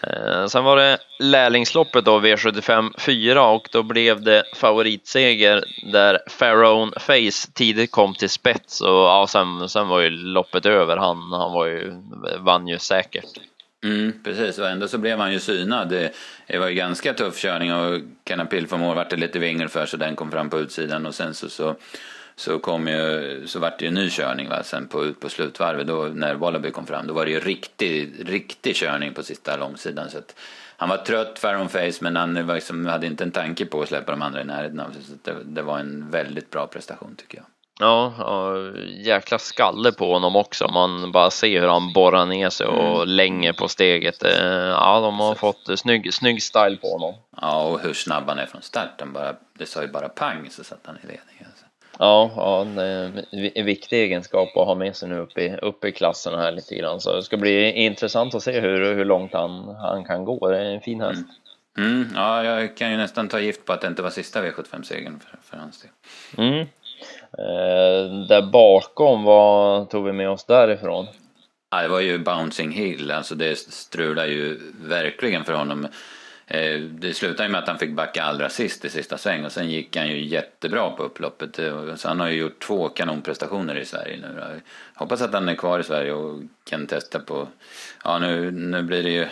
Eh, 0.02 0.47
sen 0.47 0.64
var 0.64 0.76
det 0.76 0.99
lärlingsloppet 1.19 2.04
då, 2.04 2.21
V75 2.21 2.99
4 2.99 3.47
och 3.47 3.69
då 3.73 3.83
blev 3.83 4.23
det 4.23 4.45
favoritseger 4.57 5.64
där 5.92 6.19
Pharaoh 6.38 6.90
Face 6.99 7.52
tidigt 7.54 7.90
kom 7.90 8.14
till 8.14 8.30
spets 8.30 8.80
och 8.80 8.88
ja, 8.88 9.26
sen, 9.28 9.69
sen 9.69 9.88
var 9.88 10.00
ju 10.00 10.11
loppet 10.11 10.66
över. 10.66 10.97
Han, 10.97 11.33
han 11.33 11.52
var 11.52 11.66
ju, 11.66 11.92
vann 12.38 12.69
ju 12.69 12.78
säkert. 12.78 13.40
Mm, 13.84 14.12
precis, 14.25 14.58
och 14.58 14.68
ändå 14.68 14.88
så 14.88 14.99
blev 14.99 15.18
han 15.18 15.32
ju 15.32 15.40
synad. 15.40 15.88
Det, 15.88 16.12
det 16.46 16.58
var 16.58 16.68
ju 16.68 16.75
ganska 16.75 17.14
tuff 17.14 17.38
körning 17.38 17.75
och 17.75 18.00
Canapil 18.25 18.66
för 18.66 18.76
mål 18.76 18.96
vart 18.96 19.10
det 19.10 19.16
lite 19.16 19.38
vingel 19.38 19.68
för 19.68 19.87
så 19.87 19.96
den 19.96 20.16
kom 20.16 20.30
fram 20.30 20.50
på 20.50 20.58
utsidan 20.58 21.06
och 21.06 21.14
sen 21.14 21.34
så, 21.34 21.49
så, 21.49 21.76
så, 22.37 22.58
kom 22.58 22.88
ju, 22.88 23.42
så 23.46 23.58
vart 23.58 23.78
det 23.78 23.84
ju 23.84 23.88
en 23.88 23.94
ny 23.94 24.10
körning 24.10 24.49
va? 24.49 24.62
sen 24.62 24.88
på, 24.88 25.12
på 25.12 25.28
slutvarvet 25.28 25.87
då, 25.87 26.02
när 26.14 26.34
Wallaby 26.34 26.70
kom 26.70 26.87
fram. 26.87 27.06
Då 27.06 27.14
var 27.14 27.25
det 27.25 27.30
ju 27.30 27.40
riktig, 27.40 28.12
riktig 28.28 28.76
körning 28.76 29.14
på 29.14 29.22
sista 29.22 29.56
långsidan. 29.56 30.10
Så 30.10 30.18
att, 30.18 30.34
han 30.76 30.88
var 30.88 30.96
trött 30.96 31.38
fair 31.38 31.60
on 31.60 31.68
face 31.68 31.92
men 32.00 32.16
han 32.16 32.46
var 32.46 32.54
liksom, 32.54 32.87
hade 32.87 33.06
inte 33.06 33.25
en 33.25 33.30
tanke 33.30 33.66
på 33.66 33.82
att 33.82 33.88
släppa 33.88 34.12
de 34.12 34.22
andra 34.22 34.40
i 34.40 34.44
närheten 34.44 34.80
av 34.80 34.90
sig. 34.90 35.02
Så 35.02 35.12
det, 35.22 35.37
det 35.44 35.62
var 35.62 35.78
en 35.78 36.10
väldigt 36.10 36.50
bra 36.50 36.66
prestation 36.66 37.14
tycker 37.16 37.38
jag. 37.38 37.46
Ja, 37.80 38.14
ja, 38.18 38.56
jäkla 39.04 39.38
skalle 39.38 39.92
på 39.92 40.12
honom 40.12 40.37
också. 40.37 40.68
Man 40.68 41.12
bara 41.12 41.30
ser 41.30 41.60
hur 41.60 41.68
han 41.68 41.92
borrar 41.92 42.26
ner 42.26 42.50
sig 42.50 42.66
och 42.66 42.96
mm. 42.96 43.08
länger 43.08 43.52
på 43.52 43.68
steget. 43.68 44.25
Eh, 44.25 44.46
ja, 44.54 45.00
de 45.00 45.20
har 45.20 45.34
fått 45.34 45.78
snygg, 45.78 46.14
snygg 46.14 46.42
style 46.42 46.76
på 46.76 46.88
honom. 46.88 47.14
Ja, 47.40 47.62
och 47.62 47.80
hur 47.80 47.94
snabb 47.94 48.28
han 48.28 48.38
är 48.38 48.46
från 48.46 48.62
starten. 48.62 49.12
Bara, 49.12 49.34
det 49.58 49.66
sa 49.66 49.82
ju 49.82 49.88
bara 49.88 50.08
pang 50.08 50.50
så 50.50 50.64
satt 50.64 50.80
han 50.87 50.96
i 50.96 51.06
ledningen. 51.06 51.46
Alltså. 51.46 51.64
Ja, 51.99 52.30
ja 52.37 52.66
en 53.54 53.66
viktig 53.66 54.02
egenskap 54.02 54.56
att 54.56 54.66
ha 54.66 54.75
med 54.75 54.96
sig 54.96 55.08
nu 55.08 55.18
uppe 55.18 55.40
i, 55.40 55.56
uppe 55.56 55.88
i 55.88 55.92
klasserna 55.92 56.37
här 56.37 56.52
lite 56.52 56.75
grann. 56.75 57.00
Så 57.00 57.16
det 57.16 57.22
ska 57.22 57.37
bli 57.37 57.72
intressant 57.72 58.34
att 58.34 58.42
se 58.42 58.60
hur, 58.60 58.94
hur 58.94 59.04
långt 59.04 59.32
han, 59.32 59.75
han 59.75 60.04
kan 60.04 60.25
gå. 60.25 60.49
Det 60.49 60.58
är 60.58 60.64
en 60.64 60.80
fin 60.80 61.00
häst. 61.00 61.18
Mm. 61.18 61.34
Mm, 61.78 62.08
ja, 62.14 62.44
jag 62.44 62.76
kan 62.76 62.90
ju 62.90 62.96
nästan 62.96 63.28
ta 63.28 63.40
gift 63.40 63.64
på 63.64 63.72
att 63.72 63.80
det 63.80 63.87
inte 63.87 64.02
var 64.02 64.10
sista 64.10 64.42
V75-segern 64.42 65.20
för, 65.20 65.38
för 65.42 65.56
hans 65.56 65.80
del. 65.80 65.90
Mm. 66.46 66.66
Eh, 67.38 68.26
där 68.28 68.42
bakom, 68.42 69.25
vad 69.25 69.90
tog 69.90 70.04
vi 70.04 70.12
med 70.12 70.30
oss 70.30 70.45
därifrån? 70.45 71.07
Ja, 71.71 71.83
det 71.83 71.88
var 71.88 72.00
ju 72.00 72.19
Bouncing 72.19 72.73
Hill, 72.73 73.11
alltså 73.11 73.35
det 73.35 73.59
strulade 73.59 74.28
ju 74.28 74.61
verkligen 74.85 75.45
för 75.45 75.52
honom. 75.52 75.88
Eh, 76.47 76.80
det 76.80 77.14
slutade 77.14 77.42
ju 77.42 77.49
med 77.49 77.62
att 77.62 77.69
han 77.69 77.78
fick 77.78 77.92
backa 77.92 78.23
allra 78.23 78.49
sist 78.49 78.85
i 78.85 78.88
sista 78.88 79.19
sväng 79.19 79.45
och 79.45 79.52
sen 79.52 79.71
gick 79.71 79.97
han 79.97 80.09
ju 80.09 80.25
jättebra 80.25 80.90
på 80.90 81.02
upploppet. 81.02 81.59
Eh, 81.59 81.95
så 81.95 82.09
han 82.09 82.21
har 82.21 82.28
ju 82.28 82.38
gjort 82.40 82.62
två 82.62 82.88
kanonprestationer 82.88 83.78
i 83.78 83.85
Sverige 83.85 84.16
nu. 84.16 84.40
Jag 84.40 84.61
hoppas 84.95 85.23
att 85.23 85.33
han 85.33 85.49
är 85.49 85.54
kvar 85.54 85.78
i 85.78 85.85
Sverige 85.85 86.12
och 86.12 86.42
kan 86.64 86.87
testa 86.87 87.21
på, 87.21 87.49
ja 88.04 88.19
nu, 88.19 88.50
nu 88.50 88.83
blir 88.83 89.02
det 89.02 89.11
ju 89.11 89.26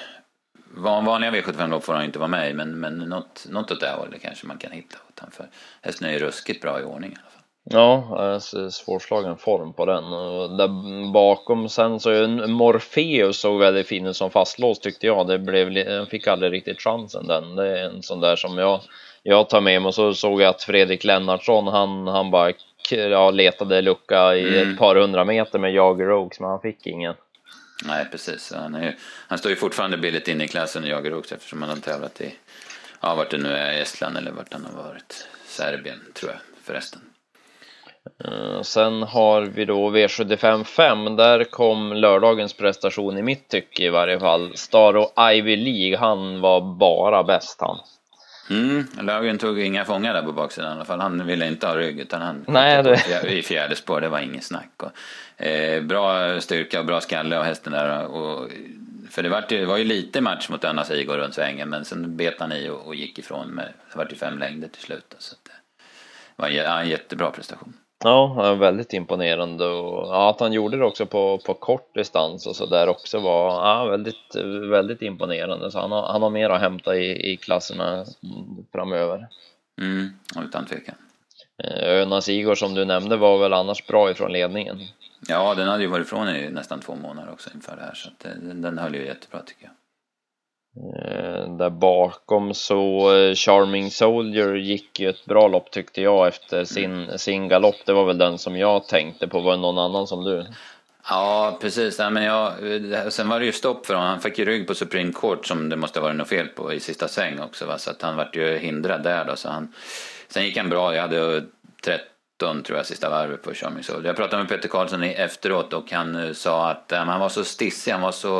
Vanliga 0.75 1.31
V75-lopp 1.31 1.85
får 1.85 1.95
han 1.95 2.05
inte 2.05 2.19
vara 2.19 2.29
med 2.29 2.51
i 2.51 2.55
men, 2.55 2.81
men 2.81 2.99
något, 2.99 3.47
något 3.49 3.71
åt 3.71 3.81
det 3.81 3.91
hållet 3.91 4.23
kanske 4.23 4.47
man 4.47 4.59
kan 4.59 4.73
hitta 4.73 4.97
åt 5.09 5.19
honom 5.19 5.33
för 5.33 5.49
hästen 5.83 6.09
är 6.09 6.13
ju 6.13 6.19
ruskigt 6.19 6.63
bra 6.63 6.81
i 6.81 6.85
ordning 6.85 7.13
i 7.13 7.15
alla 7.15 7.31
fall. 7.31 7.38
Ja, 7.71 8.41
svårslagen 8.71 9.37
form 9.37 9.73
på 9.73 9.87
den. 9.87 10.05
Och 10.05 10.57
där 10.57 10.69
bakom 11.13 11.69
sen 11.69 12.01
så 12.01 12.11
en 12.11 12.53
Morpheus 12.53 13.41
såg 13.41 13.61
väldigt 13.61 13.87
fin 13.87 14.07
ut 14.07 14.17
som 14.17 14.31
fastlåst 14.31 14.83
tyckte 14.83 15.07
jag. 15.07 15.27
Det 15.27 15.39
blev, 15.39 15.73
jag 15.73 16.09
fick 16.09 16.27
aldrig 16.27 16.53
riktigt 16.53 16.81
chansen 16.81 17.27
den. 17.27 17.57
Det 17.57 17.79
är 17.79 17.85
en 17.85 18.03
sån 18.03 18.21
där 18.21 18.37
som 18.37 18.59
jag, 18.59 18.81
jag 19.23 19.49
tar 19.49 19.61
med 19.61 19.83
mig. 19.83 19.89
Och 19.89 19.95
så 19.95 20.15
såg 20.15 20.41
jag 20.41 20.49
att 20.49 20.63
Fredrik 20.63 21.05
Lennartsson, 21.05 21.67
han, 21.67 22.07
han 22.07 22.31
bara 22.31 22.53
ja, 22.91 23.31
letade 23.31 23.83
lucka 23.83 24.37
i 24.37 24.49
mm. 24.49 24.73
ett 24.73 24.79
par 24.79 24.97
hundra 24.97 25.25
meter 25.25 25.59
med 25.59 25.73
Jager 25.73 26.13
Oaks, 26.13 26.41
men 26.41 26.51
han 26.51 26.61
fick 26.61 26.87
ingen. 26.87 27.15
Nej, 27.85 28.07
precis. 28.11 28.53
Han, 28.57 28.75
är, 28.75 28.97
han 29.29 29.39
står 29.39 29.51
ju 29.51 29.57
fortfarande 29.57 29.97
billigt 29.99 30.29
inne 30.29 30.45
i 30.45 30.49
klassen 30.49 30.85
i 30.85 30.89
Jager 30.89 31.15
Oaks 31.15 31.33
eftersom 31.33 31.63
han 31.63 31.71
har 31.71 31.77
tävlat 31.77 32.21
i, 32.21 32.35
ja, 33.01 33.15
vart 33.15 33.31
det 33.31 33.39
nu 33.39 33.49
är, 33.49 33.83
Estland 33.83 34.17
eller 34.17 34.31
vart 34.31 34.53
han 34.53 34.65
har 34.65 34.83
varit. 34.83 35.29
Serbien, 35.47 36.01
tror 36.15 36.33
jag 36.33 36.41
förresten. 36.65 37.08
Eh, 38.25 38.63
sen 38.63 39.03
har 39.03 39.43
vi 39.43 39.65
då 39.65 39.91
V75 39.91 40.65
5. 40.65 41.17
Där 41.17 41.45
kom 41.45 41.93
lördagens 41.93 42.53
prestation 42.53 43.19
i 43.19 43.23
mitt 43.23 43.49
tycke 43.49 43.83
i 43.83 43.89
varje 43.89 44.21
fall. 44.21 44.53
Staro 44.55 45.31
Ivy 45.33 45.57
League, 45.57 45.99
han 45.99 46.41
var 46.41 46.61
bara 46.61 47.23
bäst 47.25 47.61
han. 47.61 47.79
Mm, 48.51 48.87
Löfgren 49.01 49.39
tog 49.39 49.61
inga 49.61 49.85
fångar 49.85 50.15
där 50.15 50.23
på 50.23 50.33
baksidan 50.33 50.71
i 50.71 50.75
alla 50.75 50.85
fall. 50.85 51.01
Han 51.01 51.27
ville 51.27 51.47
inte 51.47 51.67
ha 51.67 51.77
rygg 51.77 52.01
utan 52.01 52.23
han 52.23 52.45
Nej, 52.49 52.83
det... 52.83 53.33
i 53.33 53.43
fjärde 53.43 53.77
spår, 53.77 54.01
det 54.01 54.09
var 54.09 54.21
inget 54.21 54.45
snack. 54.45 54.71
Och, 54.77 55.47
eh, 55.47 55.83
bra 55.83 56.41
styrka 56.41 56.81
och 56.81 56.87
bra 56.87 57.01
skalle 57.01 57.39
av 57.39 57.45
hästen 57.45 57.73
där. 57.73 58.07
Och, 58.07 58.51
för 59.11 59.23
det 59.23 59.29
var, 59.29 59.45
ju, 59.49 59.59
det 59.59 59.67
var 59.67 59.77
ju 59.77 59.85
lite 59.85 60.21
match 60.21 60.49
mot 60.49 60.65
Anna 60.65 60.85
Sigurd 60.85 61.17
runt 61.17 61.35
svängen 61.35 61.69
men 61.69 61.85
sen 61.85 62.17
bet 62.17 62.35
han 62.39 62.53
i 62.53 62.69
och, 62.69 62.87
och 62.87 62.95
gick 62.95 63.19
ifrån 63.19 63.49
med, 63.49 63.73
det 63.93 63.99
var 63.99 64.07
ju 64.11 64.17
fem 64.17 64.39
längder 64.39 64.69
till 64.69 64.83
slut. 64.83 65.15
Så 65.19 65.37
det 65.45 65.53
var 66.37 66.49
en, 66.49 66.79
en 66.79 66.89
jättebra 66.89 67.31
prestation. 67.31 67.73
Ja, 68.05 68.55
väldigt 68.55 68.93
imponerande 68.93 69.65
och 69.65 70.07
ja, 70.07 70.31
att 70.31 70.41
han 70.41 70.53
gjorde 70.53 70.77
det 70.77 70.85
också 70.85 71.07
på, 71.07 71.39
på 71.39 71.55
kort 71.55 71.95
distans 71.95 72.47
och 72.47 72.57
så 72.57 72.67
där 72.67 72.89
också 72.89 73.19
var 73.19 73.51
ja, 73.51 73.85
väldigt, 73.85 74.35
väldigt 74.71 75.03
imponerande. 75.03 75.71
Så 75.71 75.81
han 75.81 75.93
har, 75.93 76.13
han 76.13 76.23
har 76.23 76.31
mer 76.31 76.51
att 76.51 76.61
hämta 76.61 76.97
i, 76.97 77.33
i 77.33 77.37
klasserna 77.37 78.05
framöver. 78.73 79.29
Mm, 79.81 80.11
utan 80.45 80.67
tvekan. 80.67 80.95
Eh, 81.65 82.03
Öna 82.03 82.21
Sigurd 82.21 82.59
som 82.59 82.75
du 82.75 82.85
nämnde 82.85 83.17
var 83.17 83.39
väl 83.39 83.53
annars 83.53 83.87
bra 83.87 84.11
ifrån 84.11 84.33
ledningen? 84.33 84.81
Ja, 85.29 85.55
den 85.55 85.69
hade 85.69 85.83
ju 85.83 85.89
varit 85.89 86.07
ifrån 86.07 86.29
i 86.29 86.51
nästan 86.51 86.81
två 86.81 86.95
månader 86.95 87.33
också 87.33 87.51
inför 87.55 87.77
det 87.77 87.83
här 87.83 87.95
så 87.95 88.09
att 88.09 88.19
den, 88.19 88.63
den 88.63 88.79
höll 88.79 88.95
ju 88.95 89.07
jättebra 89.07 89.43
tycker 89.43 89.65
jag. 89.65 89.73
Eh, 90.95 91.57
där 91.57 91.71
bakom 91.71 92.55
så 92.55 93.15
eh, 93.17 93.35
Charming 93.35 93.91
Soldier 93.91 94.55
gick 94.55 95.01
ju 95.01 95.09
ett 95.09 95.25
bra 95.25 95.49
lopp 95.49 95.71
tyckte 95.71 96.03
jag 96.03 96.29
efter 96.29 96.65
sin, 96.65 97.19
sin 97.19 97.49
galopp. 97.49 97.77
Det 97.87 97.93
var 97.93 98.05
väl 98.05 98.19
den 98.19 98.39
som 98.39 98.57
jag 98.57 98.89
tänkte 98.89 99.29
på. 99.29 99.41
Var 99.41 99.51
det 99.51 99.63
någon 99.63 99.79
annan 99.79 100.07
som 100.07 100.25
du? 100.25 100.47
Ja, 101.09 101.59
precis. 101.61 101.99
Ja, 101.99 102.11
men 102.11 102.25
jag, 102.25 102.53
sen 103.13 103.29
var 103.29 103.41
det 103.41 103.47
ju 103.47 103.53
stopp 103.53 103.87
för 103.87 103.95
honom. 103.95 104.11
Han 104.11 104.21
fick 104.21 104.39
ju 104.39 104.45
rygg 104.45 104.67
på 104.67 104.75
Supreme 104.75 105.13
Court 105.13 105.47
som 105.47 105.69
det 105.69 105.77
måste 105.77 106.01
ha 106.01 106.07
varit 106.07 106.17
något 106.17 106.29
fel 106.29 106.49
på 106.49 106.73
i 106.73 106.81
sista 106.81 107.09
sväng 107.09 107.41
också. 107.41 107.67
Va? 107.67 107.79
Så 107.79 107.91
att 107.91 108.03
han 108.03 108.17
vart 108.17 108.37
ju 108.37 108.59
hindrad 108.59 109.03
där 109.03 109.25
då. 109.25 109.37
Så 109.37 109.49
han, 109.49 109.73
sen 110.29 110.45
gick 110.45 110.57
han 110.57 110.69
bra. 110.69 110.95
Jag 110.95 111.03
hade 111.03 111.45
30 111.85 112.05
17 112.39 112.63
tror 112.63 112.79
jag 112.79 112.87
sista 112.87 113.11
varvet 113.11 113.43
på 113.43 113.55
Charming 113.55 113.83
Soul. 113.83 114.05
Jag 114.05 114.17
pratade 114.17 114.43
med 114.43 114.49
Peter 114.49 114.69
Karlsson 114.69 115.03
efteråt 115.03 115.73
och 115.73 115.93
han 115.93 116.15
eh, 116.15 116.33
sa 116.33 116.71
att 116.71 116.93
um, 116.93 117.09
han 117.09 117.21
var 117.21 117.29
så 117.29 117.45
stissig, 117.45 117.93
han 117.93 118.01
var 118.01 118.13
så 118.13 118.39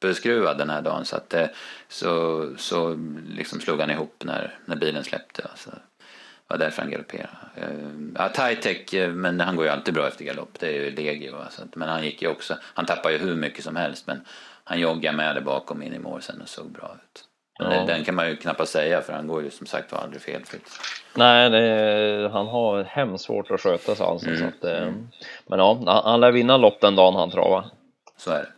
uppskruvad 0.00 0.58
den 0.58 0.70
här 0.70 0.82
dagen 0.82 1.04
så 1.04 1.16
att 1.16 1.34
uh, 1.34 1.44
så, 1.88 2.46
så 2.56 2.98
liksom 3.28 3.60
slog 3.60 3.80
han 3.80 3.90
ihop 3.90 4.22
när, 4.24 4.58
när 4.64 4.76
bilen 4.76 5.04
släppte. 5.04 5.42
Alltså, 5.50 5.70
det 5.70 5.78
var 6.46 6.58
därför 6.58 6.82
han 6.82 6.90
galopperade. 6.90 7.28
Uh, 7.58 8.10
ja, 8.14 8.28
Tech, 8.28 8.92
men 9.14 9.40
han 9.40 9.56
går 9.56 9.64
ju 9.64 9.70
alltid 9.70 9.94
bra 9.94 10.08
efter 10.08 10.24
galopp, 10.24 10.58
det 10.58 10.66
är 10.66 10.72
ju 10.72 10.90
legio. 10.90 11.36
Alltså, 11.36 11.62
men 11.74 11.88
han 11.88 12.04
gick 12.04 12.22
ju 12.22 12.28
också, 12.28 12.56
han 12.62 12.86
tappar 12.86 13.10
ju 13.10 13.18
hur 13.18 13.36
mycket 13.36 13.64
som 13.64 13.76
helst 13.76 14.06
men 14.06 14.20
han 14.64 14.80
joggade 14.80 15.16
med 15.16 15.34
det 15.34 15.40
bakom 15.40 15.82
in 15.82 15.94
i 15.94 15.98
mål 15.98 16.22
sen 16.22 16.40
och 16.40 16.48
såg 16.48 16.72
bra 16.72 16.96
ut. 17.04 17.24
Ja. 17.60 17.84
den 17.86 18.04
kan 18.04 18.14
man 18.14 18.28
ju 18.28 18.36
knappast 18.36 18.72
säga 18.72 19.02
för 19.02 19.12
han 19.12 19.26
går 19.26 19.42
ju 19.42 19.50
som 19.50 19.66
sagt 19.66 19.92
var 19.92 19.98
aldrig 19.98 20.22
felfritt. 20.22 20.68
Nej, 21.14 21.50
det, 21.50 22.30
han 22.32 22.46
har 22.46 22.84
hemskt 22.84 23.24
svårt 23.24 23.50
att 23.50 23.60
sköta 23.60 23.94
sig 23.94 24.06
alltså. 24.06 24.28
Mm. 24.28 24.38
Så 24.38 24.46
att, 24.46 24.64
eh, 24.64 24.92
men 25.46 25.58
ja, 25.58 26.02
han 26.04 26.20
lär 26.20 26.32
vinna 26.32 26.56
lopp 26.56 26.80
den 26.80 26.96
dagen 26.96 27.14
han 27.14 27.30
travar. 27.30 27.64
Så 28.16 28.30
är 28.30 28.38
det. 28.38 28.48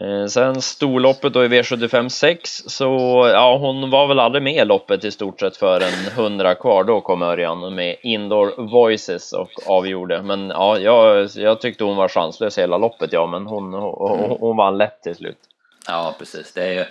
Eh, 0.00 0.26
sen 0.26 0.62
storloppet 0.62 1.32
då 1.32 1.44
i 1.44 1.48
V75 1.48 2.08
6 2.08 2.50
så 2.66 2.86
ja, 3.32 3.58
hon 3.58 3.90
var 3.90 4.06
väl 4.06 4.18
aldrig 4.18 4.42
med 4.42 4.54
i 4.54 4.64
loppet 4.64 5.04
i 5.04 5.10
stort 5.10 5.40
sett 5.40 5.56
för 5.56 5.80
en 5.80 6.12
hundra 6.16 6.54
kvar. 6.54 6.84
Då 6.84 7.00
kom 7.00 7.22
Örjan 7.22 7.74
med 7.74 7.96
Indoor 8.02 8.70
Voices 8.70 9.32
och 9.32 9.50
avgjorde. 9.66 10.22
Men 10.22 10.50
ja, 10.50 10.78
jag, 10.78 11.28
jag 11.34 11.60
tyckte 11.60 11.84
hon 11.84 11.96
var 11.96 12.08
chanslös 12.08 12.58
hela 12.58 12.78
loppet, 12.78 13.12
ja, 13.12 13.26
men 13.26 13.46
hon, 13.46 13.72
hon, 13.72 13.94
hon, 13.98 14.36
hon 14.40 14.56
vann 14.56 14.78
lätt 14.78 15.02
till 15.02 15.16
slut. 15.16 15.38
Ja, 15.86 16.14
precis. 16.18 16.52
Det 16.52 16.62
är 16.62 16.72
ju 16.72 16.84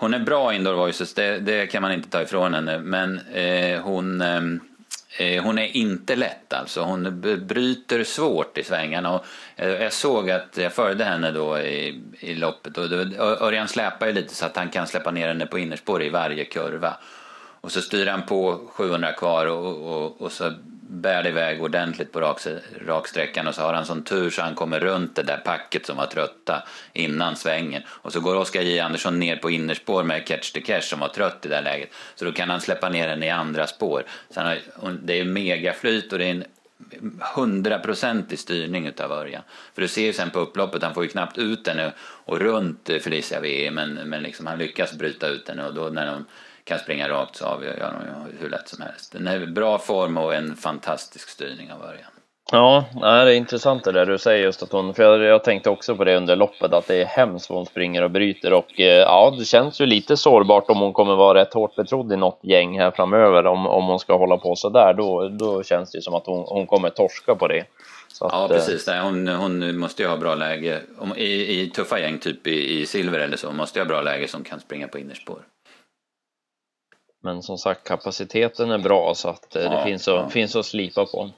hon 0.00 0.14
är 0.14 0.18
bra 0.18 0.54
indoor 0.54 0.74
voices, 0.74 1.14
det, 1.14 1.38
det 1.38 1.66
kan 1.66 1.82
man 1.82 1.92
inte 1.92 2.08
ta 2.08 2.22
ifrån 2.22 2.54
henne. 2.54 2.78
Men 2.78 3.20
eh, 3.32 3.80
hon, 3.80 4.20
eh, 4.20 4.42
eh 5.18 5.42
hon 5.42 5.58
är 5.58 5.76
inte 5.76 6.16
lätt 6.16 6.52
alltså. 6.52 6.82
Hon 6.82 7.20
bryter 7.46 8.04
svårt 8.04 8.58
i 8.58 8.64
svängarna. 8.64 9.14
Och, 9.14 9.24
eh, 9.56 9.68
jag 9.68 9.92
såg 9.92 10.30
att 10.30 10.56
jag 10.56 10.72
följde 10.72 11.04
henne 11.04 11.30
då 11.30 11.58
i, 11.58 12.02
i 12.20 12.34
loppet 12.34 12.78
och 12.78 12.84
Örjan 13.42 13.68
släpar 13.68 14.06
ju 14.06 14.12
lite 14.12 14.34
så 14.34 14.46
att 14.46 14.56
han 14.56 14.68
kan 14.68 14.86
släppa 14.86 15.10
ner 15.10 15.28
henne 15.28 15.46
på 15.46 15.58
innerspår 15.58 16.02
i 16.02 16.08
varje 16.08 16.44
kurva. 16.44 16.96
Och 17.60 17.72
så 17.72 17.80
styr 17.80 18.06
han 18.06 18.22
på 18.22 18.60
700 18.72 19.12
kvar 19.12 19.46
och, 19.46 19.92
och, 19.92 20.22
och 20.22 20.32
så 20.32 20.52
bär 20.90 21.22
det 21.22 21.28
iväg 21.28 21.62
ordentligt 21.62 22.12
på 22.12 22.20
rak, 22.20 22.40
raksträckan 22.86 23.46
och 23.46 23.54
så 23.54 23.62
har 23.62 23.74
han 23.74 23.86
sån 23.86 24.04
tur 24.04 24.30
så 24.30 24.42
han 24.42 24.54
kommer 24.54 24.80
runt 24.80 25.16
det 25.16 25.22
där 25.22 25.36
packet 25.36 25.86
som 25.86 25.96
var 25.96 26.06
trötta 26.06 26.62
innan 26.92 27.36
svängen. 27.36 27.82
Och 27.88 28.12
så 28.12 28.20
går 28.20 28.36
Oskar 28.36 28.62
J 28.62 28.80
Andersson 28.80 29.18
ner 29.18 29.36
på 29.36 29.50
innerspår 29.50 30.02
med 30.02 30.26
Catch 30.26 30.52
the 30.52 30.60
Cash 30.60 30.80
som 30.80 31.00
var 31.00 31.08
trött 31.08 31.46
i 31.46 31.48
det 31.48 31.54
där 31.54 31.62
läget. 31.62 31.88
Så 32.14 32.24
då 32.24 32.32
kan 32.32 32.50
han 32.50 32.60
släppa 32.60 32.88
ner 32.88 33.08
den 33.08 33.22
i 33.22 33.30
andra 33.30 33.66
spår. 33.66 34.04
Så 34.30 34.40
har, 34.40 34.58
det 35.02 35.20
är 35.20 35.24
megaflyt 35.24 36.12
och 36.12 36.18
det 36.18 36.24
är 36.24 36.30
en 36.30 36.44
hundraprocentig 37.34 38.38
styrning 38.38 38.86
utav 38.86 39.12
Örjan. 39.12 39.42
För 39.74 39.82
du 39.82 39.88
ser 39.88 40.02
ju 40.02 40.12
sen 40.12 40.30
på 40.30 40.38
upploppet, 40.40 40.82
han 40.82 40.94
får 40.94 41.02
ju 41.02 41.10
knappt 41.10 41.38
ut 41.38 41.64
den 41.64 41.90
och 42.00 42.38
runt 42.38 42.90
Felicia 43.00 43.40
V 43.40 43.70
men, 43.72 43.94
men 43.94 44.22
liksom 44.22 44.46
han 44.46 44.58
lyckas 44.58 44.92
bryta 44.92 45.28
ut 45.28 45.46
den 45.46 45.60
och 45.60 45.74
då 45.74 45.88
när 45.88 46.06
de 46.06 46.26
kan 46.70 46.78
springa 46.78 47.08
rakt 47.08 47.36
så 47.36 47.44
avgör 47.44 47.76
de 47.78 48.38
hur 48.40 48.50
lätt 48.50 48.68
som 48.68 48.82
helst. 48.82 49.12
Den 49.12 49.26
är 49.26 49.46
bra 49.46 49.78
form 49.78 50.16
och 50.16 50.34
en 50.34 50.56
fantastisk 50.56 51.28
styrning 51.28 51.72
av 51.72 51.82
Örjan. 51.82 52.10
Ja, 52.52 52.84
det 53.00 53.06
är 53.06 53.30
intressant 53.30 53.84
det 53.84 53.92
där 53.92 54.06
du 54.06 54.18
säger 54.18 54.44
just 54.44 54.62
att 54.62 54.72
hon, 54.72 54.94
för 54.94 55.02
jag, 55.02 55.22
jag 55.22 55.44
tänkte 55.44 55.70
också 55.70 55.96
på 55.96 56.04
det 56.04 56.16
under 56.16 56.36
loppet 56.36 56.72
att 56.72 56.86
det 56.86 57.02
är 57.02 57.04
hemskt 57.04 57.50
vad 57.50 57.58
hon 57.58 57.66
springer 57.66 58.02
och 58.02 58.10
bryter 58.10 58.52
och 58.52 58.80
eh, 58.80 58.86
ja, 58.86 59.34
det 59.38 59.44
känns 59.44 59.80
ju 59.80 59.86
lite 59.86 60.16
sårbart 60.16 60.70
om 60.70 60.78
hon 60.78 60.92
kommer 60.92 61.14
vara 61.14 61.40
rätt 61.40 61.54
hårt 61.54 61.76
betrodd 61.76 62.12
i 62.12 62.16
något 62.16 62.40
gäng 62.42 62.78
här 62.78 62.90
framöver 62.90 63.46
om, 63.46 63.66
om 63.66 63.86
hon 63.86 63.98
ska 63.98 64.16
hålla 64.16 64.36
på 64.36 64.56
så 64.56 64.68
där. 64.68 64.94
Då, 64.94 65.28
då 65.28 65.62
känns 65.62 65.90
det 65.90 65.98
ju 65.98 66.02
som 66.02 66.14
att 66.14 66.26
hon, 66.26 66.44
hon 66.48 66.66
kommer 66.66 66.90
torska 66.90 67.34
på 67.34 67.48
det. 67.48 67.60
Att, 68.20 68.32
ja, 68.32 68.48
precis. 68.48 68.88
Eh, 68.88 69.02
hon, 69.02 69.28
hon 69.28 69.78
måste 69.78 70.02
ju 70.02 70.08
ha 70.08 70.16
bra 70.16 70.34
läge. 70.34 70.80
Om, 70.98 71.16
i, 71.16 71.60
I 71.60 71.70
tuffa 71.70 72.00
gäng, 72.00 72.18
typ 72.18 72.46
i, 72.46 72.80
i 72.80 72.86
silver 72.86 73.18
eller 73.18 73.36
så, 73.36 73.52
måste 73.52 73.78
ju 73.78 73.84
ha 73.84 73.88
bra 73.88 74.02
läge 74.02 74.28
som 74.28 74.44
kan 74.44 74.60
springa 74.60 74.88
på 74.88 74.98
innerspår. 74.98 75.38
Men 77.20 77.42
som 77.42 77.58
sagt, 77.58 77.88
kapaciteten 77.88 78.70
är 78.70 78.78
bra 78.78 79.14
så 79.14 79.28
att 79.28 79.56
eh, 79.56 79.62
ja, 79.62 79.70
det 79.70 79.84
finns, 79.84 80.08
att, 80.08 80.14
ja. 80.14 80.28
finns 80.28 80.56
att 80.56 80.66
slipa 80.66 81.06
på. 81.06 81.30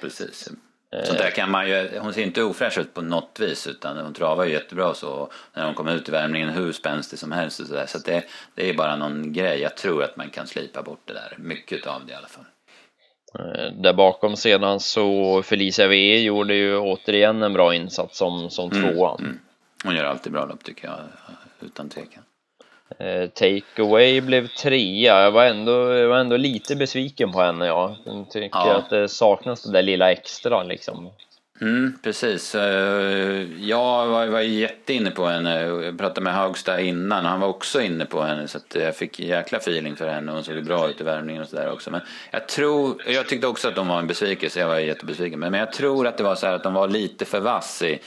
Precis. 0.00 0.48
Så 1.04 1.12
där 1.12 1.30
kan 1.30 1.50
man 1.50 1.68
ju, 1.68 1.98
hon 1.98 2.12
ser 2.12 2.22
inte 2.22 2.42
ofräsch 2.42 2.78
ut 2.78 2.94
på 2.94 3.02
något 3.02 3.40
vis 3.40 3.66
utan 3.66 3.96
hon 3.96 4.14
travar 4.14 4.44
ju 4.44 4.52
jättebra 4.52 4.94
så 4.94 5.30
när 5.54 5.64
hon 5.64 5.74
kommer 5.74 5.94
ut 5.94 6.08
i 6.08 6.12
värmningen 6.12 6.48
hur 6.48 6.72
spänstig 6.72 7.18
som 7.18 7.32
helst 7.32 7.60
och 7.60 7.66
sådär. 7.66 7.86
Så, 7.86 7.98
så 7.98 8.10
det, 8.10 8.24
det 8.54 8.70
är 8.70 8.74
bara 8.74 8.96
någon 8.96 9.32
grej. 9.32 9.60
Jag 9.60 9.76
tror 9.76 10.02
att 10.02 10.16
man 10.16 10.30
kan 10.30 10.46
slipa 10.46 10.82
bort 10.82 11.00
det 11.04 11.12
där, 11.12 11.34
mycket 11.38 11.86
av 11.86 12.06
det 12.06 12.12
i 12.12 12.14
alla 12.14 12.28
fall. 12.28 12.44
Eh, 13.38 13.72
där 13.72 13.92
bakom 13.92 14.36
sedan 14.36 14.80
så 14.80 15.42
Felicia 15.42 15.88
VE 15.88 16.18
gjorde 16.18 16.54
ju 16.54 16.78
återigen 16.78 17.42
en 17.42 17.52
bra 17.52 17.74
insats 17.74 18.18
som, 18.18 18.50
som 18.50 18.70
mm, 18.70 18.94
tvåa. 18.94 19.16
Mm. 19.18 19.38
Hon 19.84 19.94
gör 19.94 20.04
alltid 20.04 20.32
bra 20.32 20.44
lopp 20.44 20.64
tycker 20.64 20.88
jag, 20.88 20.98
utan 21.60 21.88
tvekan. 21.88 22.22
Eh, 22.98 23.28
Takeaway 23.28 24.20
blev 24.20 24.48
trea. 24.48 25.22
Jag 25.22 25.30
var, 25.30 25.44
ändå, 25.44 25.92
jag 25.92 26.08
var 26.08 26.18
ändå 26.18 26.36
lite 26.36 26.76
besviken 26.76 27.32
på 27.32 27.40
henne. 27.40 27.66
Ja. 27.66 27.96
Jag 28.04 28.30
tycker 28.30 28.58
ja. 28.58 28.76
att 28.76 28.90
det 28.90 29.08
saknas 29.08 29.62
det 29.62 29.72
där 29.72 29.82
lilla 29.82 30.12
extra 30.12 30.62
liksom. 30.62 31.10
Mm, 31.60 31.98
precis. 32.02 32.54
Eh, 32.54 33.42
jag 33.60 34.06
var, 34.06 34.26
var 34.26 34.40
jätteinne 34.40 35.10
på 35.10 35.26
henne. 35.26 35.62
Jag 35.62 35.98
pratade 35.98 36.20
med 36.20 36.34
Haugstad 36.34 36.80
innan 36.80 37.24
han 37.24 37.40
var 37.40 37.48
också 37.48 37.80
inne 37.80 38.04
på 38.06 38.22
henne. 38.22 38.48
Så 38.48 38.58
jag 38.74 38.96
fick 38.96 39.20
jäkla 39.20 39.58
feeling 39.58 39.96
för 39.96 40.08
henne. 40.08 40.32
Hon 40.32 40.44
såg 40.44 40.64
bra 40.64 40.88
ut 40.88 41.00
i 41.00 41.04
värmningen 41.04 41.42
och 41.42 41.48
sådär 41.48 41.72
också. 41.72 41.90
Men 41.90 42.00
jag 42.30 42.48
tror, 42.48 43.02
jag 43.06 43.28
tyckte 43.28 43.46
också 43.46 43.68
att 43.68 43.74
de 43.74 43.88
var 43.88 43.98
en 43.98 44.06
besvikelse. 44.06 44.60
Jag 44.60 44.68
var 44.68 44.78
jättebesviken. 44.78 45.40
Men 45.40 45.54
jag 45.54 45.72
tror 45.72 46.06
att 46.06 46.16
det 46.16 46.24
var 46.24 46.34
så 46.34 46.46
här 46.46 46.54
att 46.54 46.62
de 46.62 46.74
var 46.74 46.88
lite 46.88 47.24
för 47.24 47.40
vass 47.40 47.82
i, 47.82 47.98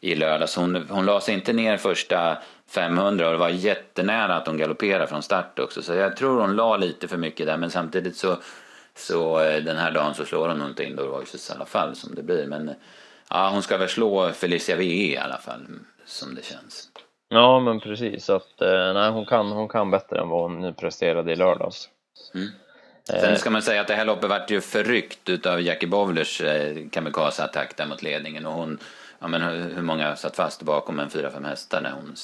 i 0.00 0.14
lördags. 0.14 0.56
Hon, 0.56 0.86
hon 0.88 1.06
la 1.06 1.20
sig 1.20 1.34
inte 1.34 1.52
ner 1.52 1.76
första 1.76 2.38
500 2.68 3.26
och 3.26 3.32
det 3.32 3.38
var 3.38 3.48
jättenära 3.48 4.36
att 4.36 4.46
hon 4.46 4.58
galopperade 4.58 5.06
från 5.06 5.22
start 5.22 5.58
också. 5.58 5.82
Så 5.82 5.94
jag 5.94 6.16
tror 6.16 6.40
hon 6.40 6.56
la 6.56 6.76
lite 6.76 7.08
för 7.08 7.16
mycket 7.16 7.46
där 7.46 7.56
men 7.56 7.70
samtidigt 7.70 8.16
så, 8.16 8.36
så 8.96 9.40
eh, 9.40 9.62
den 9.62 9.76
här 9.76 9.92
dagen 9.92 10.14
så 10.14 10.24
slår 10.24 10.48
hon 10.48 10.62
inte 10.62 10.84
Indoor 10.84 11.06
Voices 11.06 11.50
i 11.50 11.52
alla 11.52 11.66
fall 11.66 11.96
som 11.96 12.14
det 12.14 12.22
blir. 12.22 12.46
Men 12.46 12.70
ja, 13.30 13.50
hon 13.52 13.62
ska 13.62 13.76
väl 13.76 13.88
slå 13.88 14.32
Felicia 14.32 14.76
VE 14.76 14.84
i 14.84 15.18
alla 15.18 15.38
fall 15.38 15.66
som 16.04 16.34
det 16.34 16.44
känns. 16.44 16.88
Ja 17.28 17.60
men 17.60 17.80
precis 17.80 18.30
att 18.30 18.62
eh, 18.62 18.92
nej, 18.94 19.10
hon, 19.10 19.26
kan, 19.26 19.52
hon 19.52 19.68
kan 19.68 19.90
bättre 19.90 20.20
än 20.20 20.28
vad 20.28 20.50
hon 20.50 20.74
presterade 20.74 21.32
i 21.32 21.36
lördags. 21.36 21.88
Mm. 22.34 22.48
Sen 23.04 23.38
ska 23.38 23.50
man 23.50 23.62
säga 23.62 23.80
att 23.80 23.86
det 23.86 23.94
här 23.94 24.04
loppet 24.04 24.30
vart 24.30 24.50
ju 24.50 24.60
förryckt 24.60 25.28
utav 25.28 25.60
Jackie 25.60 25.88
Bowlers 25.88 26.40
eh, 26.40 26.76
kamikaze-attack 26.90 27.76
där 27.76 27.86
mot 27.86 28.02
ledningen 28.02 28.46
och 28.46 28.52
hon 28.52 28.78
ja, 29.18 29.28
men 29.28 29.42
hur 29.42 29.82
många 29.82 30.16
satt 30.16 30.36
fast 30.36 30.62
bakom 30.62 31.00
en 31.00 31.10
fyra, 31.10 31.30
fem 31.30 31.44
hästar 31.44 31.80
när 31.80 31.90
hon 31.90 32.14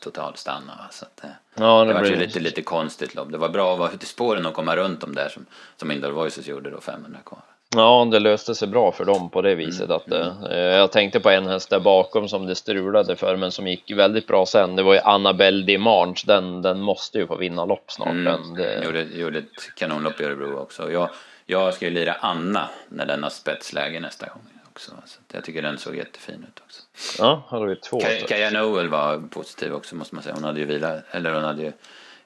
totalt 0.00 0.38
stannade. 0.38 0.78
Va? 0.78 0.88
Så 0.90 1.04
att, 1.04 1.24
eh, 1.24 1.30
ja, 1.54 1.84
det, 1.84 1.92
det 1.92 2.00
var 2.00 2.06
ju 2.06 2.16
lite, 2.16 2.40
lite 2.40 2.62
konstigt 2.62 3.14
lopp. 3.14 3.32
Det 3.32 3.38
var 3.38 3.48
bra 3.48 3.72
att 3.72 3.78
vara 3.78 3.90
ute 3.90 4.04
i 4.04 4.06
spåren 4.06 4.46
och 4.46 4.54
komma 4.54 4.76
runt 4.76 5.00
dem 5.00 5.14
där 5.14 5.28
som, 5.28 5.46
som 5.76 5.90
Indoor 5.90 6.10
Voices 6.10 6.46
gjorde 6.46 6.70
då 6.70 6.80
500 6.80 7.18
kvar. 7.26 7.40
Ja, 7.76 8.08
det 8.10 8.18
löste 8.18 8.54
sig 8.54 8.68
bra 8.68 8.92
för 8.92 9.04
dem 9.04 9.30
på 9.30 9.42
det 9.42 9.54
viset 9.54 9.84
mm. 9.84 9.96
att 9.96 10.06
mm. 10.06 10.44
eh, 10.50 10.58
jag 10.58 10.92
tänkte 10.92 11.20
på 11.20 11.30
en 11.30 11.46
häst 11.46 11.70
där 11.70 11.80
bakom 11.80 12.28
som 12.28 12.46
det 12.46 12.54
strulade 12.54 13.16
för 13.16 13.36
men 13.36 13.52
som 13.52 13.66
gick 13.66 13.90
väldigt 13.90 14.26
bra 14.26 14.46
sen. 14.46 14.76
Det 14.76 14.82
var 14.82 14.94
ju 14.94 15.00
Annabelle 15.00 15.66
Dimanche. 15.66 16.24
Den, 16.26 16.62
den 16.62 16.80
måste 16.80 17.18
ju 17.18 17.26
få 17.26 17.36
vinna 17.36 17.64
lopp 17.64 17.84
snart. 17.92 18.08
Mm. 18.08 18.24
Den, 18.24 18.54
det... 18.54 18.84
gjorde, 18.84 19.02
gjorde 19.02 19.38
ett 19.38 19.74
kanonlopp 19.76 20.20
i 20.20 20.24
Örebro 20.24 20.58
också. 20.58 20.92
Jag, 20.92 21.08
jag 21.46 21.74
ska 21.74 21.84
ju 21.84 21.90
lira 21.90 22.16
Anna 22.20 22.68
när 22.88 23.06
den 23.06 23.22
har 23.22 23.30
spetsläge 23.30 24.00
nästa 24.00 24.26
gång 24.26 24.42
också. 24.74 24.92
Så 25.06 25.20
jag 25.32 25.44
tycker 25.44 25.62
den 25.62 25.78
såg 25.78 25.96
jättefin 25.96 26.46
ut 26.48 26.62
också. 26.64 26.82
Ja, 27.18 27.42
hade 27.48 27.66
vi 27.66 27.76
två. 27.76 28.00
Kaja 28.28 28.50
Noel 28.50 28.88
var 28.88 29.18
positiv 29.30 29.74
också 29.74 29.96
måste 29.96 30.14
man 30.14 30.24
säga. 30.24 30.34
Hon 30.34 30.44
hade 30.44 30.60
ju 30.60 30.66
vila, 30.66 31.00
eller 31.10 31.34
hon 31.34 31.44
hade 31.44 31.62
ju 31.62 31.72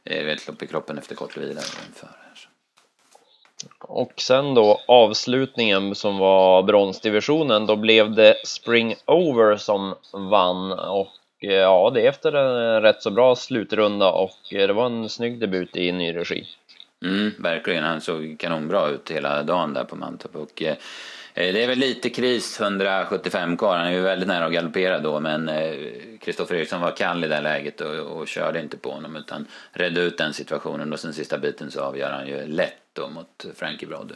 eh, 0.05 0.29
ett 0.29 0.49
lopp 0.49 0.63
i 0.63 0.67
kroppen 0.67 0.99
efter 0.99 1.15
kort 1.15 1.37
vila 1.37 1.61
inför. 1.89 2.09
Och 3.81 4.13
sen 4.17 4.55
då 4.55 4.81
avslutningen 4.89 5.95
som 5.95 6.19
var 6.19 6.63
bronsdivisionen, 6.63 7.67
då 7.67 7.77
blev 7.77 8.15
det 8.15 8.47
Spring 8.47 8.95
Over 9.07 9.57
som 9.57 9.95
vann 10.13 10.73
och 10.73 11.15
eh, 11.41 11.53
ja, 11.53 11.91
det 11.95 12.03
är 12.03 12.09
efter 12.09 12.33
en 12.33 12.83
rätt 12.83 13.03
så 13.03 13.11
bra 13.11 13.37
slutrunda 13.37 14.11
och 14.13 14.53
eh, 14.53 14.67
det 14.67 14.73
var 14.73 14.87
en 14.87 15.09
snygg 15.09 15.41
debut 15.41 15.77
i 15.77 15.93
ny 15.93 16.17
regi. 16.17 16.47
Mm, 17.05 17.35
verkligen, 17.39 17.85
han 17.85 18.01
såg 18.01 18.37
kanonbra 18.39 18.89
ut 18.89 19.11
hela 19.11 19.43
dagen 19.43 19.75
där 19.75 19.85
på 19.85 19.97
Mantorp 19.97 20.37
och 20.37 20.63
det 21.39 21.63
är 21.63 21.67
väl 21.67 21.79
lite 21.79 22.11
kris, 22.11 22.61
175 22.61 23.57
kvar. 23.57 23.77
Han 23.77 23.87
är 23.87 23.93
ju 23.93 24.01
väldigt 24.01 24.29
nära 24.29 24.45
att 24.45 24.53
galoppera 24.53 24.99
då 24.99 25.21
men 25.21 25.51
Kristoffer 26.21 26.55
eh, 26.55 26.61
Eriksson 26.61 26.81
var 26.81 26.91
kall 26.91 27.25
i 27.25 27.29
det 27.29 27.41
läget 27.41 27.81
och, 27.81 27.95
och, 27.95 28.29
körde 28.29 28.61
inte 28.61 28.77
på 28.77 28.91
honom 28.91 29.17
utan 29.17 29.47
redde 29.73 30.01
ut 30.01 30.19
den 30.19 30.33
situationen 30.33 30.93
och 30.93 31.01
sen 31.01 31.13
sista 31.13 31.39
biten 31.39 31.71
så 31.71 31.81
avgör 31.81 32.11
han 32.11 32.27
ju 32.27 32.47
lätt 32.47 32.83
då 32.93 33.09
mot 33.09 33.47
Frankie 33.57 33.89
Brodde. 33.89 34.15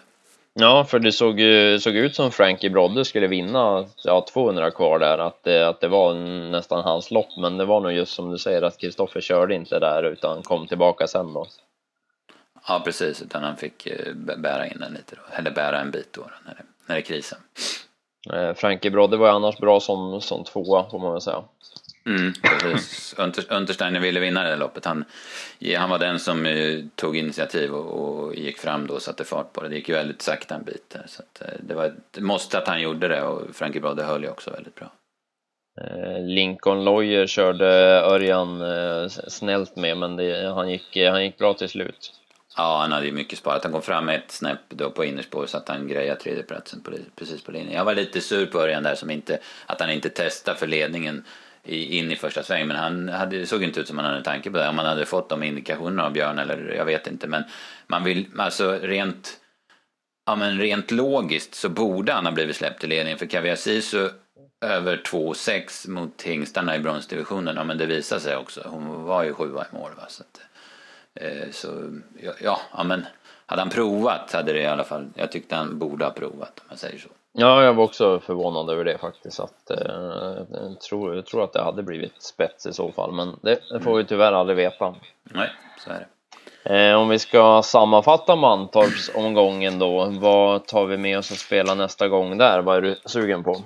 Ja, 0.54 0.84
för 0.84 0.98
det 0.98 1.12
såg, 1.12 1.40
såg 1.82 1.96
ut 1.96 2.14
som 2.14 2.30
Frankie 2.30 2.70
Brodde 2.70 3.04
skulle 3.04 3.26
vinna 3.26 3.86
ja, 4.04 4.26
200 4.32 4.70
kvar 4.70 4.98
där, 4.98 5.18
att 5.18 5.42
det, 5.42 5.68
att 5.68 5.80
det 5.80 5.88
var 5.88 6.14
nästan 6.50 6.84
hans 6.84 7.10
lopp, 7.10 7.36
men 7.36 7.56
det 7.56 7.64
var 7.64 7.80
nog 7.80 7.92
just 7.92 8.12
som 8.12 8.30
du 8.30 8.38
säger 8.38 8.62
att 8.62 8.78
Kristoffer 8.78 9.20
körde 9.20 9.54
inte 9.54 9.78
där 9.78 10.02
utan 10.02 10.42
kom 10.42 10.66
tillbaka 10.66 11.06
sen 11.06 11.32
då. 11.32 11.46
Ja, 12.68 12.82
precis, 12.84 13.22
utan 13.22 13.42
han 13.42 13.56
fick 13.56 13.86
eh, 13.86 14.14
bära 14.14 14.66
in 14.66 14.78
den 14.80 14.92
lite 14.92 15.16
då, 15.16 15.36
eller 15.36 15.50
bära 15.50 15.80
en 15.80 15.90
bit 15.90 16.12
då 16.12 16.30
när 16.46 16.54
det 16.54 16.62
när 16.86 16.94
det 16.94 17.00
är 17.00 17.04
krisen. 17.04 17.38
Eh, 18.32 18.54
Frankie 18.54 18.90
Brodde 18.90 19.16
var 19.16 19.26
ju 19.26 19.32
annars 19.32 19.58
bra 19.58 19.80
som, 19.80 20.20
som 20.20 20.44
tvåa 20.44 20.90
får 20.90 20.98
man 20.98 21.12
väl 21.12 21.20
säga. 21.20 21.42
Mm, 22.06 22.32
precis. 22.42 23.14
Untersteiner 23.50 24.00
ville 24.00 24.20
vinna 24.20 24.42
det 24.42 24.56
loppet. 24.56 24.84
Han, 24.84 25.04
han 25.76 25.90
var 25.90 25.98
den 25.98 26.18
som 26.18 26.46
eh, 26.46 26.80
tog 26.94 27.16
initiativ 27.16 27.74
och, 27.74 28.24
och, 28.24 28.34
gick 28.34 28.58
fram 28.58 28.86
då 28.86 28.94
och 28.94 29.02
satte 29.02 29.24
fart 29.24 29.52
på 29.52 29.62
det. 29.62 29.68
Det 29.68 29.74
gick 29.74 29.88
ju 29.88 29.94
väldigt 29.94 30.22
sakta 30.22 30.54
en 30.54 30.64
bit 30.64 30.90
där. 30.90 31.04
Så 31.06 31.22
att, 31.22 31.42
eh, 31.42 31.58
det 31.60 31.74
var 31.74 31.84
ett 31.84 32.18
måste 32.20 32.58
att 32.58 32.68
han 32.68 32.80
gjorde 32.80 33.08
det 33.08 33.22
och 33.22 33.56
Frankie 33.56 33.80
Brodde 33.80 34.02
höll 34.02 34.22
ju 34.22 34.30
också 34.30 34.50
väldigt 34.50 34.74
bra. 34.74 34.92
Lincoln 36.20 36.84
Lawyer 36.84 37.26
körde 37.26 37.66
Örjan 38.00 38.62
snällt 39.10 39.76
med 39.76 39.96
men 39.96 40.16
det, 40.16 40.52
han, 40.54 40.70
gick, 40.70 40.96
han 40.96 41.24
gick 41.24 41.38
bra 41.38 41.54
till 41.54 41.68
slut. 41.68 42.12
Ja, 42.56 42.78
han 42.80 42.92
hade 42.92 43.06
ju 43.06 43.12
mycket 43.12 43.38
sparat. 43.38 43.64
Han 43.64 43.72
kom 43.72 43.82
fram 43.82 44.08
ett 44.08 44.30
snäpp 44.30 44.60
då 44.68 44.90
på 44.90 45.04
innerspår 45.04 45.46
så 45.46 45.56
att 45.56 45.68
han 45.68 45.88
grejade 45.88 46.20
tredjeplatsen 46.20 46.80
på, 46.80 46.90
precis 47.16 47.42
på 47.42 47.52
linjen. 47.52 47.72
Jag 47.72 47.84
var 47.84 47.94
lite 47.94 48.20
sur 48.20 48.46
på 48.46 48.60
Örjan 48.60 48.82
där 48.82 48.94
som 48.94 49.10
inte, 49.10 49.38
att 49.66 49.80
han 49.80 49.90
inte 49.90 50.08
testade 50.08 50.58
för 50.58 50.66
ledningen 50.66 51.24
i, 51.64 51.98
in 51.98 52.10
i 52.10 52.16
första 52.16 52.42
sväng. 52.42 52.66
Men 52.66 52.76
han 52.76 53.08
hade, 53.08 53.46
såg 53.46 53.62
inte 53.62 53.80
ut 53.80 53.88
som 53.88 53.98
han 53.98 54.06
hade 54.06 54.22
tanke 54.22 54.50
på 54.50 54.58
det. 54.58 54.68
Om 54.68 54.78
han 54.78 54.86
hade 54.86 55.06
fått 55.06 55.28
de 55.28 55.42
indikationerna 55.42 56.04
av 56.04 56.12
Björn 56.12 56.38
eller 56.38 56.74
jag 56.74 56.84
vet 56.84 57.06
inte. 57.06 57.26
Men 57.26 57.44
man 57.86 58.04
vill, 58.04 58.26
alltså 58.38 58.78
rent, 58.82 59.40
ja 60.26 60.36
men 60.36 60.58
rent 60.58 60.90
logiskt 60.90 61.54
så 61.54 61.68
borde 61.68 62.12
han 62.12 62.26
ha 62.26 62.32
blivit 62.32 62.56
släppt 62.56 62.84
i 62.84 62.86
ledningen. 62.86 63.18
För 63.18 63.26
Kaviar 63.26 63.80
så 63.80 64.08
över 64.60 64.96
2,6 64.96 65.88
mot 65.88 66.22
hingstarna 66.22 66.76
i 66.76 66.78
bronsdivisionen. 66.78 67.56
Ja 67.56 67.64
men 67.64 67.78
det 67.78 67.86
visade 67.86 68.20
sig 68.20 68.36
också. 68.36 68.62
Hon 68.66 69.04
var 69.04 69.24
ju 69.24 69.34
sjua 69.34 69.66
i 69.72 69.74
mål 69.74 69.90
va. 69.96 70.04
Så 70.08 70.22
att, 70.22 70.40
så 71.50 71.68
ja, 72.42 72.58
ja, 72.72 72.84
men 72.84 73.06
hade 73.46 73.62
han 73.62 73.70
provat 73.70 74.32
hade 74.32 74.52
det 74.52 74.60
i 74.60 74.66
alla 74.66 74.84
fall, 74.84 75.08
jag 75.14 75.32
tyckte 75.32 75.54
han 75.56 75.78
borde 75.78 76.04
ha 76.04 76.12
provat 76.12 76.58
om 76.58 76.66
jag 76.68 76.78
säger 76.78 76.98
så. 76.98 77.08
Ja, 77.32 77.64
jag 77.64 77.74
var 77.74 77.84
också 77.84 78.20
förvånad 78.20 78.70
över 78.70 78.84
det 78.84 78.98
faktiskt. 78.98 79.40
Att, 79.40 79.70
eh, 79.70 79.76
jag, 80.50 80.80
tror, 80.80 81.14
jag 81.14 81.26
tror 81.26 81.44
att 81.44 81.52
det 81.52 81.62
hade 81.62 81.82
blivit 81.82 82.22
spets 82.22 82.66
i 82.66 82.72
så 82.72 82.92
fall, 82.92 83.12
men 83.12 83.36
det, 83.42 83.60
det 83.70 83.80
får 83.80 83.96
vi 83.96 84.04
tyvärr 84.04 84.32
aldrig 84.32 84.56
veta. 84.56 84.94
Nej, 85.22 85.50
så 85.78 85.90
är 85.90 85.98
det. 85.98 86.06
Eh, 86.64 86.94
om 86.94 87.08
vi 87.08 87.18
ska 87.18 87.62
sammanfatta 87.62 88.36
Mantorps 88.36 89.10
omgången 89.14 89.78
då, 89.78 90.04
vad 90.04 90.66
tar 90.66 90.86
vi 90.86 90.96
med 90.96 91.18
oss 91.18 91.32
att 91.32 91.38
spela 91.38 91.74
nästa 91.74 92.08
gång 92.08 92.38
där? 92.38 92.60
Vad 92.60 92.76
är 92.76 92.82
du 92.82 92.96
sugen 93.04 93.44
på? 93.44 93.62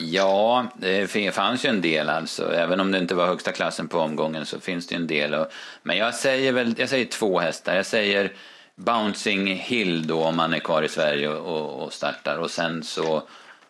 Ja, 0.00 0.66
det 0.76 1.34
fanns 1.34 1.64
ju 1.64 1.68
en 1.68 1.80
del 1.80 2.08
alltså. 2.08 2.52
Även 2.54 2.80
om 2.80 2.92
det 2.92 2.98
inte 2.98 3.14
var 3.14 3.26
högsta 3.26 3.52
klassen 3.52 3.88
på 3.88 3.98
omgången 3.98 4.46
så 4.46 4.60
finns 4.60 4.86
det 4.86 4.94
en 4.94 5.06
del. 5.06 5.46
Men 5.82 5.96
jag 5.96 6.14
säger 6.14 6.52
väl, 6.52 6.74
jag 6.78 6.88
säger 6.88 7.04
två 7.04 7.38
hästar. 7.38 7.74
Jag 7.76 7.86
säger 7.86 8.32
Bouncing 8.74 9.46
Hill 9.46 10.06
då 10.06 10.24
om 10.24 10.36
man 10.36 10.54
är 10.54 10.58
kvar 10.58 10.82
i 10.82 10.88
Sverige 10.88 11.28
och, 11.28 11.84
och 11.84 11.92
startar. 11.92 12.36
Och 12.36 12.50
sen 12.50 12.82
så, 12.82 13.22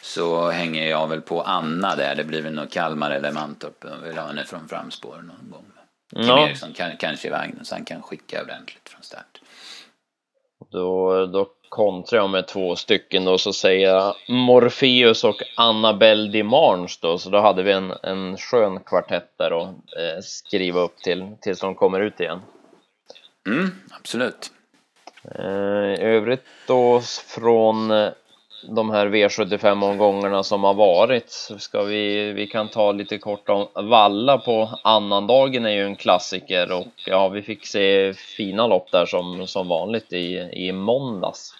så 0.03 0.51
hänger 0.51 0.88
jag 0.88 1.09
väl 1.09 1.21
på 1.21 1.43
Anna 1.43 1.97
där. 1.97 2.14
Det 2.14 2.25
blir 2.25 2.43
väl 2.43 2.55
nog 2.55 2.71
Kalmar 2.71 3.11
eller 3.11 3.33
Mantorp. 3.33 3.85
Jag 3.85 4.09
vill 4.09 4.19
ha 4.19 4.27
henne 4.27 4.45
från 4.45 4.69
framspår 4.69 5.16
någon 5.16 5.51
gång. 5.51 5.64
Kim 6.14 6.25
ja. 6.25 6.47
Eriksson 6.47 6.73
kan, 6.73 6.97
kanske 6.97 7.29
i 7.29 7.31
vagnen 7.31 7.64
så 7.64 7.75
han 7.75 7.85
kan 7.85 8.03
skicka 8.03 8.43
ordentligt 8.43 8.88
från 8.88 9.03
start. 9.03 9.40
Då, 10.71 11.27
då 11.27 11.51
kontrar 11.70 12.20
jag 12.20 12.30
med 12.30 12.46
två 12.48 12.76
stycken 12.76 13.24
då, 13.24 13.38
så 13.38 13.52
säger 13.52 13.88
jag 13.88 14.14
Morpheus 14.28 15.24
och 15.24 15.42
Annabelle 15.56 16.30
Dimanche 16.30 16.98
då, 17.00 17.18
så 17.18 17.30
då 17.30 17.40
hade 17.40 17.62
vi 17.62 17.72
en, 17.72 17.92
en 18.02 18.37
skön 18.37 18.80
kvartett 18.80 19.38
där 19.38 19.62
att 19.62 19.68
eh, 19.68 20.20
skriva 20.22 20.80
upp 20.80 20.96
till 20.96 21.37
tills 21.40 21.61
de 21.61 21.74
kommer 21.74 22.00
ut 22.00 22.20
igen. 22.20 22.40
Mm, 23.46 23.70
absolut. 23.90 24.52
Eh, 25.35 25.94
I 25.94 26.02
övrigt 26.02 26.44
då 26.66 27.00
från 27.28 27.90
eh, 27.90 28.09
de 28.62 28.90
här 28.90 29.07
V75-omgångarna 29.07 30.42
som 30.42 30.64
har 30.64 30.75
varit 30.75 31.31
ska 31.59 31.83
vi, 31.83 32.33
vi 32.33 32.46
kan 32.46 32.68
ta 32.68 32.92
lite 32.92 33.18
kort 33.18 33.49
om 33.49 33.68
Valla 33.75 34.38
på 34.38 34.79
annandagen 34.83 35.66
är 35.66 35.70
ju 35.70 35.85
en 35.85 35.96
klassiker 35.96 36.73
och 36.73 36.87
ja, 37.07 37.29
vi 37.29 37.42
fick 37.42 37.66
se 37.66 38.14
fina 38.14 38.66
lopp 38.66 38.90
där 38.90 39.07
som, 39.07 39.46
som 39.46 39.68
vanligt 39.68 40.12
i, 40.12 40.51
i 40.53 40.73
måndags. 40.73 41.55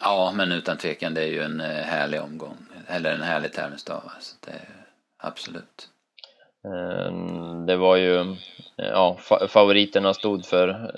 Ja, 0.00 0.32
men 0.34 0.52
utan 0.52 0.78
tvekan 0.78 1.14
det 1.14 1.22
är 1.22 1.26
ju 1.26 1.42
en 1.42 1.60
eh, 1.60 1.66
härlig 1.66 2.22
omgång, 2.22 2.56
eller 2.86 3.12
en 3.12 3.22
härlig 3.22 3.52
tävlingsdag. 3.52 4.02
Så 4.20 4.36
det, 4.46 4.60
absolut. 5.18 5.88
Det 7.66 7.76
var 7.76 7.96
ju 7.96 8.36
ja, 8.76 9.16
favoriterna 9.48 10.14
stod 10.14 10.46
för, 10.46 10.90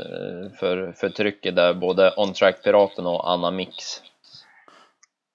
för, 0.58 0.92
för 0.92 1.08
trycket 1.08 1.56
där, 1.56 1.74
både 1.74 2.12
On 2.16 2.32
Track 2.32 2.62
Piraten 2.62 3.06
och 3.06 3.30
Anna 3.30 3.50
Mix. 3.50 4.02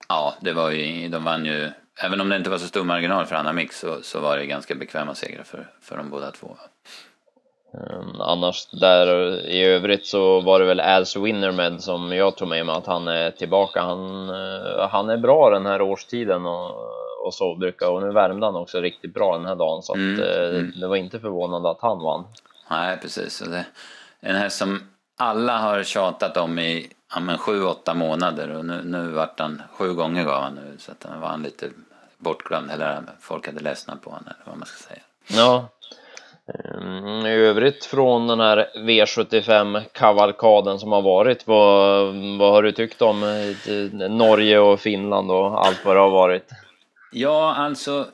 Ja, 0.08 0.34
det 0.42 0.54
var 0.54 0.72
ju, 0.72 1.10
de 1.10 1.24
vann 1.24 1.46
ju, 1.46 1.70
även 2.04 2.22
om 2.22 2.30
det 2.30 2.36
inte 2.36 2.50
var 2.50 2.58
så 2.58 2.68
stor 2.68 2.84
marginal 2.84 3.26
för 3.26 3.36
Anna 3.36 3.54
Mix 3.54 3.80
så, 3.80 4.02
så 4.02 4.20
var 4.20 4.38
det 4.38 4.46
ganska 4.46 4.76
bekväma 4.76 5.16
segrar 5.16 5.44
för, 5.44 5.68
för 5.82 5.98
de 5.98 6.10
båda 6.10 6.32
två. 6.32 6.58
Um, 7.74 8.22
annars 8.22 8.68
där 8.72 9.08
i 9.48 9.66
övrigt 9.66 10.06
så 10.06 10.42
var 10.42 10.60
det 10.60 10.66
väl 10.66 10.80
Als 10.80 11.16
Winnermed 11.16 11.82
som 11.82 12.12
jag 12.12 12.38
tog 12.38 12.48
med 12.48 12.66
mig 12.66 12.76
att 12.76 12.86
han 12.86 13.08
är 13.08 13.32
tillbaka. 13.32 13.82
Han, 13.82 14.30
uh, 14.30 14.88
han 14.90 15.10
är 15.10 15.18
bra 15.18 15.50
den 15.50 15.66
här 15.66 15.82
årstiden 15.82 16.46
och, 16.46 16.72
och 17.26 17.34
så 17.34 17.56
brukar 17.56 17.90
och 17.90 18.02
nu 18.02 18.12
värmde 18.12 18.46
han 18.46 18.56
också 18.56 18.82
riktigt 18.82 19.14
bra 19.14 19.38
den 19.38 19.46
här 19.46 19.56
dagen 19.56 19.84
så 19.84 19.96
mm, 19.96 20.14
att, 20.14 20.20
uh, 20.20 20.60
mm. 20.60 20.72
det 20.80 20.88
var 20.88 20.96
inte 20.96 21.20
förvånande 21.20 21.70
att 21.70 21.82
han 21.82 22.04
vann. 22.04 22.24
Nej, 22.70 22.98
precis. 23.02 23.40
Det, 23.40 23.66
en 24.20 24.36
häst 24.36 24.58
som 24.58 24.80
alla 25.18 25.58
har 25.58 25.84
tjatat 25.84 26.38
om 26.38 26.60
i 26.60 26.90
ja, 27.16 27.22
men 27.22 27.38
sju, 27.38 27.64
åtta 27.64 27.94
månader 27.94 28.58
och 28.58 28.66
nu, 28.66 28.82
nu 28.84 29.12
vart 29.12 29.40
han, 29.40 29.62
sju 29.72 29.94
gånger 29.94 30.24
gav 30.24 30.42
han 30.42 30.56
nu 30.56 30.78
så 30.80 30.92
att 30.92 31.06
han 31.10 31.22
var 31.22 31.28
han 31.28 31.44
lite 31.44 31.70
bortglömd 32.18 32.72
eller 32.72 33.02
folk 33.20 33.48
hade 33.48 33.60
ledsnat 33.60 34.02
på 34.02 34.10
honom 34.10 34.26
eller 34.26 34.46
vad 34.46 34.58
man 34.58 34.66
ska 34.66 34.88
säga. 34.88 35.02
Ja. 35.28 35.70
Ehm, 36.54 37.26
I 37.26 37.32
övrigt 37.32 37.86
från 37.86 38.28
den 38.28 38.40
här 38.40 38.68
V75-kavalkaden 38.76 40.78
som 40.78 40.92
har 40.92 41.02
varit, 41.02 41.48
vad, 41.48 42.06
vad 42.40 42.52
har 42.52 42.64
du 42.64 42.72
tyckt 42.72 43.02
om 43.02 43.24
eh, 43.24 44.10
Norge 44.10 44.60
och 44.60 44.80
Finland 44.80 45.32
och 45.32 45.66
allt 45.66 45.86
vad 45.86 45.96
det 45.96 46.00
har 46.00 46.10
varit? 46.10 46.50
Ja, 47.18 47.56
alltså 47.56 48.08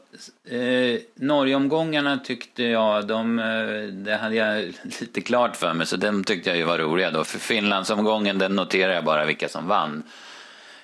eh, 0.50 1.00
Norgeomgångarna 1.16 2.18
tyckte 2.18 2.64
jag, 2.64 3.08
de, 3.08 3.40
eh, 3.40 3.94
det 3.94 4.16
hade 4.16 4.36
jag 4.36 4.64
lite 5.02 5.22
klart 5.22 5.56
för 5.56 5.74
mig 5.74 5.88
så 5.88 5.96
de 5.96 6.24
tyckte 6.24 6.50
jag 6.50 6.58
ju 6.58 6.64
var 6.64 6.78
roliga 6.78 7.12
då. 7.12 7.24
För 7.24 7.40
Finlandsomgången 7.40 8.38
den 8.38 8.56
noterade 8.56 8.94
jag 8.94 9.06
bara 9.06 9.26
vilka 9.26 9.50
som 9.50 9.68
vann. 9.68 10.04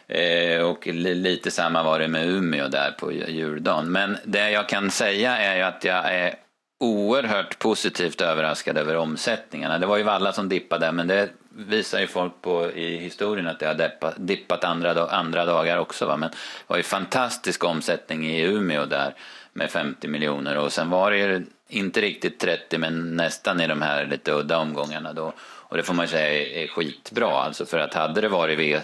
Eh, 0.08 0.62
och 0.62 0.88
lite 0.88 1.52
samma 1.52 1.84
var 1.84 2.00
det 2.00 2.08
med 2.08 2.28
Umeå 2.28 2.68
där 2.68 2.92
på 2.92 3.12
juldagen. 3.12 3.92
Men 3.92 4.18
det 4.24 4.52
jag 4.52 4.70
kan 4.70 4.92
säga 4.92 5.38
är 5.38 5.56
ju 5.56 5.62
att 5.62 5.84
jag 5.84 6.14
är 6.14 6.36
oerhört 6.80 7.60
positivt 7.60 8.22
överraskad 8.22 8.78
över 8.78 8.96
omsättningarna. 8.96 9.80
Det 9.80 9.86
var 9.86 9.98
ju 9.98 10.04
Valla 10.04 10.34
som 10.34 10.50
dippade 10.50 10.92
men 10.92 11.08
det 11.08 11.30
visar 11.50 12.00
ju 12.00 12.08
folk 12.08 12.42
på 12.42 12.72
i 12.72 12.98
historien 12.98 13.48
att 13.48 13.60
det 13.60 13.68
har 13.68 13.74
dippat, 13.74 14.14
dippat 14.18 14.64
andra, 14.64 15.08
andra 15.10 15.46
dagar 15.46 15.78
också. 15.78 16.06
Va? 16.06 16.18
Men 16.18 16.30
det 16.30 16.38
var 16.68 16.78
ju 16.78 16.84
fantastisk 16.84 17.64
omsättning 17.64 18.28
i 18.28 18.42
Umeå 18.42 18.86
där 18.86 19.16
med 19.54 19.72
50 19.72 20.08
miljoner 20.08 20.58
och 20.58 20.74
sen 20.74 20.90
var 20.90 21.12
det 21.12 21.18
ju 21.18 21.46
inte 21.68 22.02
riktigt 22.02 22.40
30 22.40 22.78
men 22.78 23.16
nästan 23.16 23.62
i 23.62 23.68
de 23.68 23.82
här 23.82 24.06
lite 24.06 24.32
udda 24.32 24.58
omgångarna 24.58 25.14
då. 25.14 25.34
Och 25.40 25.78
det 25.78 25.84
får 25.84 25.94
man 25.94 26.06
ju 26.06 26.12
säga 26.12 26.64
är 26.64 26.68
skitbra 26.68 27.42
alltså 27.42 27.66
för 27.66 27.80
att 27.80 27.94
hade 27.94 28.22
det 28.22 28.30
varit 28.30 28.60
v 28.60 28.80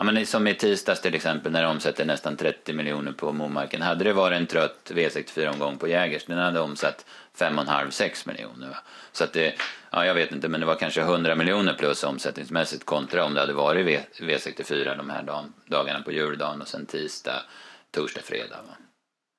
Ja, 0.00 0.04
men 0.04 0.26
som 0.26 0.46
i 0.46 0.54
tisdags 0.54 1.00
till 1.00 1.14
exempel 1.14 1.52
när 1.52 1.62
de 1.62 1.68
omsätter 1.68 2.04
nästan 2.04 2.36
30 2.36 2.72
miljoner 2.72 3.12
på 3.12 3.32
Momarken. 3.32 3.82
Hade 3.82 4.04
det 4.04 4.12
varit 4.12 4.36
en 4.36 4.46
trött 4.46 4.90
V64-omgång 4.94 5.78
på 5.78 5.88
Jägers, 5.88 6.24
den 6.24 6.38
hade 6.38 6.60
omsatt 6.60 7.06
5,5-6 7.38 8.28
miljoner. 8.28 8.68
Va? 8.68 8.76
Så 9.12 9.24
att 9.24 9.32
det, 9.32 9.54
ja 9.90 10.06
jag 10.06 10.14
vet 10.14 10.32
inte, 10.32 10.48
men 10.48 10.60
det 10.60 10.66
var 10.66 10.74
kanske 10.74 11.00
100 11.00 11.34
miljoner 11.34 11.74
plus 11.74 12.04
omsättningsmässigt 12.04 12.84
kontra 12.84 13.24
om 13.24 13.34
det 13.34 13.40
hade 13.40 13.52
varit 13.52 13.86
v, 13.86 14.00
V64 14.18 14.96
de 14.96 15.10
här 15.10 15.44
dagarna 15.66 16.02
på 16.02 16.12
juldagen 16.12 16.62
och 16.62 16.68
sen 16.68 16.86
tisdag, 16.86 17.42
torsdag, 17.90 18.22
fredag. 18.22 18.56
Va? 18.68 18.74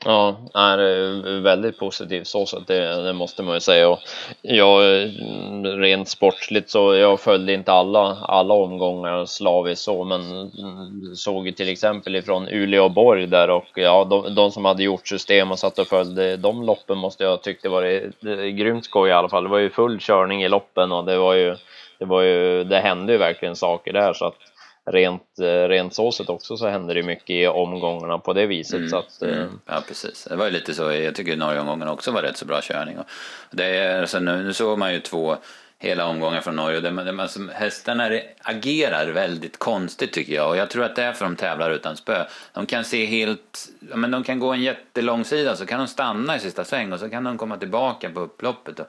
Ja, 0.05 0.37
är 0.53 0.77
eh, 0.77 1.41
väldigt 1.41 1.79
positivt 1.79 2.27
så, 2.27 2.45
så 2.45 2.59
det, 2.59 3.03
det, 3.03 3.13
måste 3.13 3.43
man 3.43 3.53
ju 3.53 3.59
säga. 3.59 3.89
Och 3.89 3.99
jag, 4.41 5.01
mm, 5.01 5.65
rent 5.65 6.09
sportsligt 6.09 6.69
så 6.69 6.95
jag 6.95 7.19
följde 7.19 7.53
inte 7.53 7.71
alla, 7.71 8.17
alla 8.21 8.53
omgångar 8.53 9.25
slaviskt 9.25 9.83
så, 9.83 10.03
men 10.03 10.21
mm, 10.31 11.15
såg 11.15 11.45
ju 11.45 11.51
till 11.51 11.69
exempel 11.69 12.15
ifrån 12.15 12.47
Uleåborg 12.47 13.27
där 13.27 13.49
och 13.49 13.69
ja, 13.75 14.03
de, 14.03 14.35
de, 14.35 14.51
som 14.51 14.65
hade 14.65 14.83
gjort 14.83 15.07
system 15.07 15.51
och 15.51 15.59
satt 15.59 15.79
och 15.79 15.87
följde 15.87 16.37
de 16.37 16.63
loppen 16.63 16.97
måste 16.97 17.23
jag 17.23 17.43
tyckte 17.43 17.69
var 17.69 17.83
eh, 17.83 18.45
grymt 18.45 18.85
skoj 18.85 19.09
i 19.09 19.13
alla 19.13 19.29
fall. 19.29 19.43
Det 19.43 19.49
var 19.49 19.59
ju 19.59 19.69
full 19.69 19.99
körning 19.99 20.43
i 20.43 20.49
loppen 20.49 20.91
och 20.91 21.05
det 21.05 21.17
var 21.17 21.33
ju, 21.33 21.55
det 21.99 22.05
var 22.05 22.21
ju, 22.21 22.63
det 22.63 22.79
hände 22.79 23.11
ju 23.11 23.17
verkligen 23.17 23.55
saker 23.55 23.93
där 23.93 24.13
så 24.13 24.25
att 24.25 24.50
rent, 24.85 25.39
eh, 25.39 25.67
rent 25.67 25.93
så 25.93 26.11
sätt 26.11 26.29
också 26.29 26.57
så 26.57 26.67
händer 26.67 26.95
det 26.95 27.03
mycket 27.03 27.29
i 27.29 27.47
omgångarna 27.47 28.17
på 28.17 28.33
det 28.33 28.45
viset. 28.45 28.77
Mm, 28.77 28.89
så 28.89 28.97
att, 28.97 29.21
mm. 29.21 29.39
Eh, 29.39 29.47
ja 29.65 29.83
precis, 29.87 30.27
det 30.29 30.35
var 30.35 30.45
ju 30.45 30.51
lite 30.51 30.73
så, 30.73 30.91
jag 30.91 31.15
tycker 31.15 31.37
Norge-omgången 31.37 31.87
också 31.87 32.11
var 32.11 32.21
rätt 32.21 32.37
så 32.37 32.45
bra 32.45 32.61
körning. 32.61 32.97
Och 32.97 33.05
det 33.51 33.65
är, 33.65 34.01
alltså 34.01 34.19
nu, 34.19 34.43
nu 34.43 34.53
såg 34.53 34.77
man 34.77 34.93
ju 34.93 34.99
två 34.99 35.37
hela 35.81 36.05
omgångar 36.05 36.41
från 36.41 36.55
Norge 36.55 36.79
det, 36.79 36.89
det, 36.89 37.21
alltså, 37.21 37.39
hästarna 37.53 38.09
agerar 38.41 39.07
väldigt 39.07 39.57
konstigt 39.57 40.13
tycker 40.13 40.33
jag 40.33 40.49
och 40.49 40.57
jag 40.57 40.69
tror 40.69 40.83
att 40.83 40.95
det 40.95 41.03
är 41.03 41.13
för 41.13 41.25
de 41.25 41.35
tävlar 41.35 41.71
utan 41.71 41.97
spö. 41.97 42.25
De 42.53 42.65
kan 42.65 42.83
se 42.83 43.05
helt, 43.05 43.69
ja, 43.89 43.95
men 43.95 44.11
de 44.11 44.23
kan 44.23 44.39
gå 44.39 44.53
en 44.53 44.61
jättelång 44.61 45.25
sida 45.25 45.55
så 45.55 45.65
kan 45.65 45.79
de 45.79 45.87
stanna 45.87 46.35
i 46.35 46.39
sista 46.39 46.63
sväng 46.63 46.93
och 46.93 46.99
så 46.99 47.09
kan 47.09 47.23
de 47.23 47.37
komma 47.37 47.57
tillbaka 47.57 48.09
på 48.09 48.19
upploppet. 48.19 48.79
Och, 48.79 48.87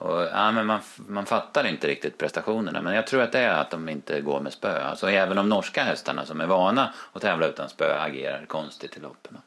och, 0.00 0.22
ja, 0.22 0.52
men 0.52 0.66
man, 0.66 0.80
man 0.96 1.26
fattar 1.26 1.66
inte 1.66 1.86
riktigt 1.86 2.18
prestationerna 2.18 2.82
men 2.82 2.94
jag 2.94 3.06
tror 3.06 3.22
att 3.22 3.32
det 3.32 3.38
är 3.38 3.60
att 3.60 3.70
de 3.70 3.88
inte 3.88 4.20
går 4.20 4.40
med 4.40 4.52
spö. 4.52 4.82
Alltså 4.82 5.10
även 5.10 5.36
de 5.36 5.48
norska 5.48 5.82
hästarna 5.82 6.24
som 6.24 6.40
är 6.40 6.46
vana 6.46 6.94
att 7.12 7.22
tävla 7.22 7.46
utan 7.46 7.68
spö 7.68 7.98
agerar 7.98 8.44
konstigt 8.46 8.96
i 8.96 9.00
loppen. 9.00 9.38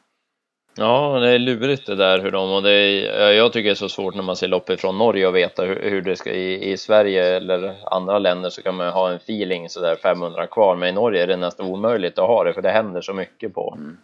Ja, 0.76 1.18
det 1.20 1.30
är 1.30 1.38
lurigt 1.38 1.86
det 1.86 1.94
där 1.94 2.18
hur 2.18 2.30
de 2.30 2.52
och 2.52 2.62
det 2.62 2.70
är, 2.70 3.32
jag 3.32 3.52
tycker 3.52 3.68
det 3.68 3.72
är 3.72 3.74
så 3.74 3.88
svårt 3.88 4.14
när 4.14 4.22
man 4.22 4.36
ser 4.36 4.48
lopp 4.48 4.80
från 4.80 4.98
Norge 4.98 5.26
och 5.26 5.36
veta 5.36 5.64
hur, 5.64 5.90
hur 5.90 6.02
det 6.02 6.16
ska 6.16 6.30
i, 6.30 6.72
i 6.72 6.76
Sverige 6.76 7.36
eller 7.36 7.76
andra 7.94 8.18
länder 8.18 8.50
så 8.50 8.62
kan 8.62 8.74
man 8.74 8.92
ha 8.92 9.10
en 9.10 9.16
feeling 9.16 9.68
så 9.68 9.80
där 9.80 9.96
500 9.96 10.46
kvar 10.46 10.76
men 10.76 10.88
i 10.88 10.92
Norge 10.92 11.22
är 11.22 11.26
det 11.26 11.36
nästan 11.36 11.66
omöjligt 11.66 12.18
att 12.18 12.28
ha 12.28 12.44
det 12.44 12.52
för 12.52 12.62
det 12.62 12.70
händer 12.70 13.00
så 13.00 13.12
mycket 13.12 13.54
på. 13.54 13.74
Mm. 13.78 13.96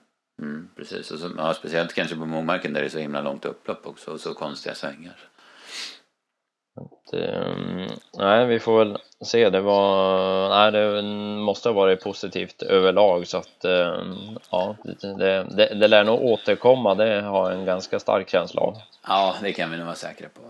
Mm, 0.42 0.68
precis, 0.76 1.10
och 1.10 1.18
så, 1.18 1.30
ja, 1.36 1.54
speciellt 1.54 1.94
kanske 1.94 2.16
på 2.16 2.26
Momarken 2.26 2.72
där 2.72 2.80
det 2.80 2.86
är 2.86 2.90
så 2.90 2.98
himla 2.98 3.20
långt 3.20 3.44
upplopp 3.44 3.86
också 3.86 4.10
och 4.10 4.20
så 4.20 4.34
konstiga 4.34 4.74
svängar. 4.74 5.14
Att, 6.76 7.14
um, 7.14 7.87
nej, 8.18 8.46
vi 8.46 8.61
får 8.61 8.78
väl 8.78 8.98
se. 9.24 9.50
Det 9.50 9.61
var, 9.61 10.48
nej, 10.48 10.72
det 10.72 11.02
måste 11.42 11.68
ha 11.68 11.74
varit 11.74 12.02
positivt 12.02 12.62
överlag 12.62 13.26
så 13.26 13.38
att 13.38 13.64
um, 13.64 14.38
ja, 14.50 14.76
det, 15.02 15.44
det, 15.56 15.74
det 15.74 15.88
lär 15.88 16.04
nog 16.04 16.22
återkomma. 16.22 16.94
Det 16.94 17.20
har 17.20 17.50
en 17.50 17.64
ganska 17.64 18.00
stark 18.00 18.28
känsla 18.28 18.61
av. 18.61 18.76
Ja, 19.06 19.35
det 19.42 19.52
kan 19.52 19.70
vi 19.70 19.76
nog 19.76 19.87
vara 19.87 19.96
säkra 19.96 20.28
på. 20.28 20.40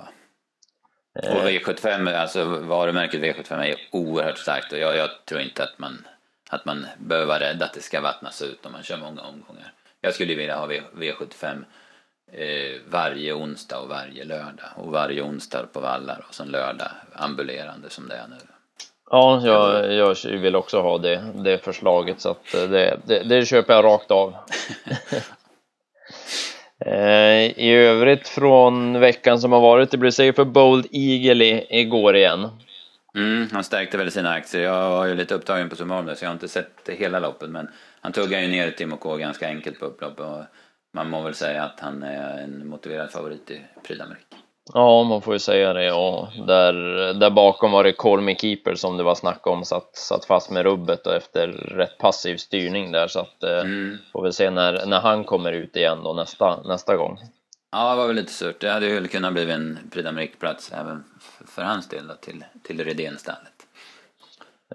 Eh. 1.22 1.36
Och 1.36 1.42
V75, 1.42 2.14
alltså 2.14 2.44
varumärket 2.44 3.20
V75 3.20 3.64
är 3.64 3.76
oerhört 3.90 4.38
starkt 4.38 4.72
och 4.72 4.78
jag, 4.78 4.96
jag, 4.96 5.10
tror 5.24 5.40
inte 5.40 5.62
att 5.62 5.78
man, 5.78 6.06
att 6.50 6.64
man 6.64 6.86
behöver 6.98 7.26
vara 7.26 7.40
rädd 7.40 7.62
att 7.62 7.74
det 7.74 7.80
ska 7.80 8.00
vattnas 8.00 8.42
ut 8.42 8.66
om 8.66 8.72
man 8.72 8.82
kör 8.82 8.96
många 8.96 9.22
omgångar. 9.22 9.72
Jag 10.00 10.14
skulle 10.14 10.34
vilja 10.34 10.56
ha 10.56 10.66
v, 10.66 10.80
V75 10.94 11.64
eh, 12.32 12.80
varje 12.90 13.32
onsdag 13.32 13.78
och 13.78 13.88
varje 13.88 14.24
lördag. 14.24 14.70
Och 14.76 14.92
varje 14.92 15.22
onsdag 15.22 15.66
på 15.72 15.80
vallar 15.80 16.24
och 16.28 16.34
sen 16.34 16.48
lördag 16.48 16.88
ambulerande 17.12 17.90
som 17.90 18.08
det 18.08 18.14
är 18.14 18.28
nu. 18.28 18.36
Ja, 19.10 19.40
jag, 19.44 19.92
jag 19.92 20.16
vill 20.24 20.56
också 20.56 20.80
ha 20.80 20.98
det, 20.98 21.24
det 21.34 21.58
förslaget 21.58 22.20
så 22.20 22.30
att 22.30 22.52
det, 22.52 23.00
det, 23.04 23.22
det 23.22 23.46
köper 23.46 23.74
jag 23.74 23.84
rakt 23.84 24.10
av. 24.10 24.34
eh, 26.86 27.58
I 27.58 27.70
övrigt 27.70 28.28
från 28.28 29.00
veckan 29.00 29.40
som 29.40 29.52
har 29.52 29.60
varit, 29.60 29.90
det 29.90 29.96
blev 29.96 30.10
seger 30.10 30.32
för 30.32 30.44
Bold 30.44 30.86
Eagle 30.92 31.44
i, 31.44 31.66
igår 31.80 32.16
igen. 32.16 32.48
Mm, 33.14 33.48
han 33.52 33.64
stärkte 33.64 33.96
väl 33.96 34.10
sina 34.10 34.30
aktier. 34.30 34.62
Jag 34.62 34.90
var 34.90 35.06
ju 35.06 35.14
lite 35.14 35.34
upptagen 35.34 35.68
på 35.68 35.76
Sumarm 35.76 36.16
så 36.16 36.24
jag 36.24 36.28
har 36.28 36.34
inte 36.34 36.48
sett 36.48 36.88
hela 36.88 37.18
loppet 37.20 37.50
men 37.50 37.68
han 38.00 38.12
tuggade 38.12 38.42
ju 38.42 38.48
ner 38.48 38.70
Timo 38.70 38.96
K 38.96 39.16
ganska 39.16 39.48
enkelt 39.48 39.80
på 39.80 39.84
upploppet 39.84 40.26
man 40.92 41.10
må 41.10 41.22
väl 41.22 41.34
säga 41.34 41.64
att 41.64 41.80
han 41.80 42.02
är 42.02 42.38
en 42.38 42.68
motiverad 42.68 43.10
favorit 43.10 43.50
i 43.50 43.62
d'Amérique. 43.88 44.40
Ja, 44.74 45.04
man 45.04 45.22
får 45.22 45.32
ju 45.32 45.38
säga 45.38 45.72
det. 45.72 45.92
Och 45.92 46.28
där, 46.46 46.72
där 47.14 47.30
bakom 47.30 47.72
var 47.72 47.84
det 47.84 47.92
Colmy 47.92 48.36
Keeper 48.36 48.74
som 48.74 48.96
det 48.96 49.02
var 49.02 49.14
snack 49.14 49.46
om, 49.46 49.64
satt, 49.64 49.96
satt 49.96 50.24
fast 50.24 50.50
med 50.50 50.62
rubbet 50.62 51.06
och 51.06 51.14
efter 51.14 51.48
rätt 51.48 51.98
passiv 51.98 52.36
styrning 52.36 52.92
där. 52.92 53.08
Så 53.08 53.20
att, 53.20 53.42
eh, 53.42 53.60
mm. 53.60 53.98
får 54.12 54.22
vi 54.22 54.32
se 54.32 54.50
när, 54.50 54.86
när 54.86 55.00
han 55.00 55.24
kommer 55.24 55.52
ut 55.52 55.76
igen 55.76 55.98
då 56.04 56.12
nästa, 56.12 56.62
nästa 56.62 56.96
gång. 56.96 57.18
Ja, 57.72 57.90
det 57.90 57.96
var 57.96 58.06
väl 58.06 58.16
lite 58.16 58.32
surt. 58.32 58.60
Det 58.60 58.70
hade 58.70 58.86
ju 58.86 59.06
kunnat 59.06 59.32
bli 59.32 59.50
en 59.50 59.78
Prix 59.90 60.38
plats 60.38 60.72
även 60.72 61.04
för 61.46 61.62
hans 61.62 61.88
del 61.88 62.06
då, 62.06 62.14
till, 62.14 62.44
till 62.62 62.84
Redénstallet. 62.84 63.59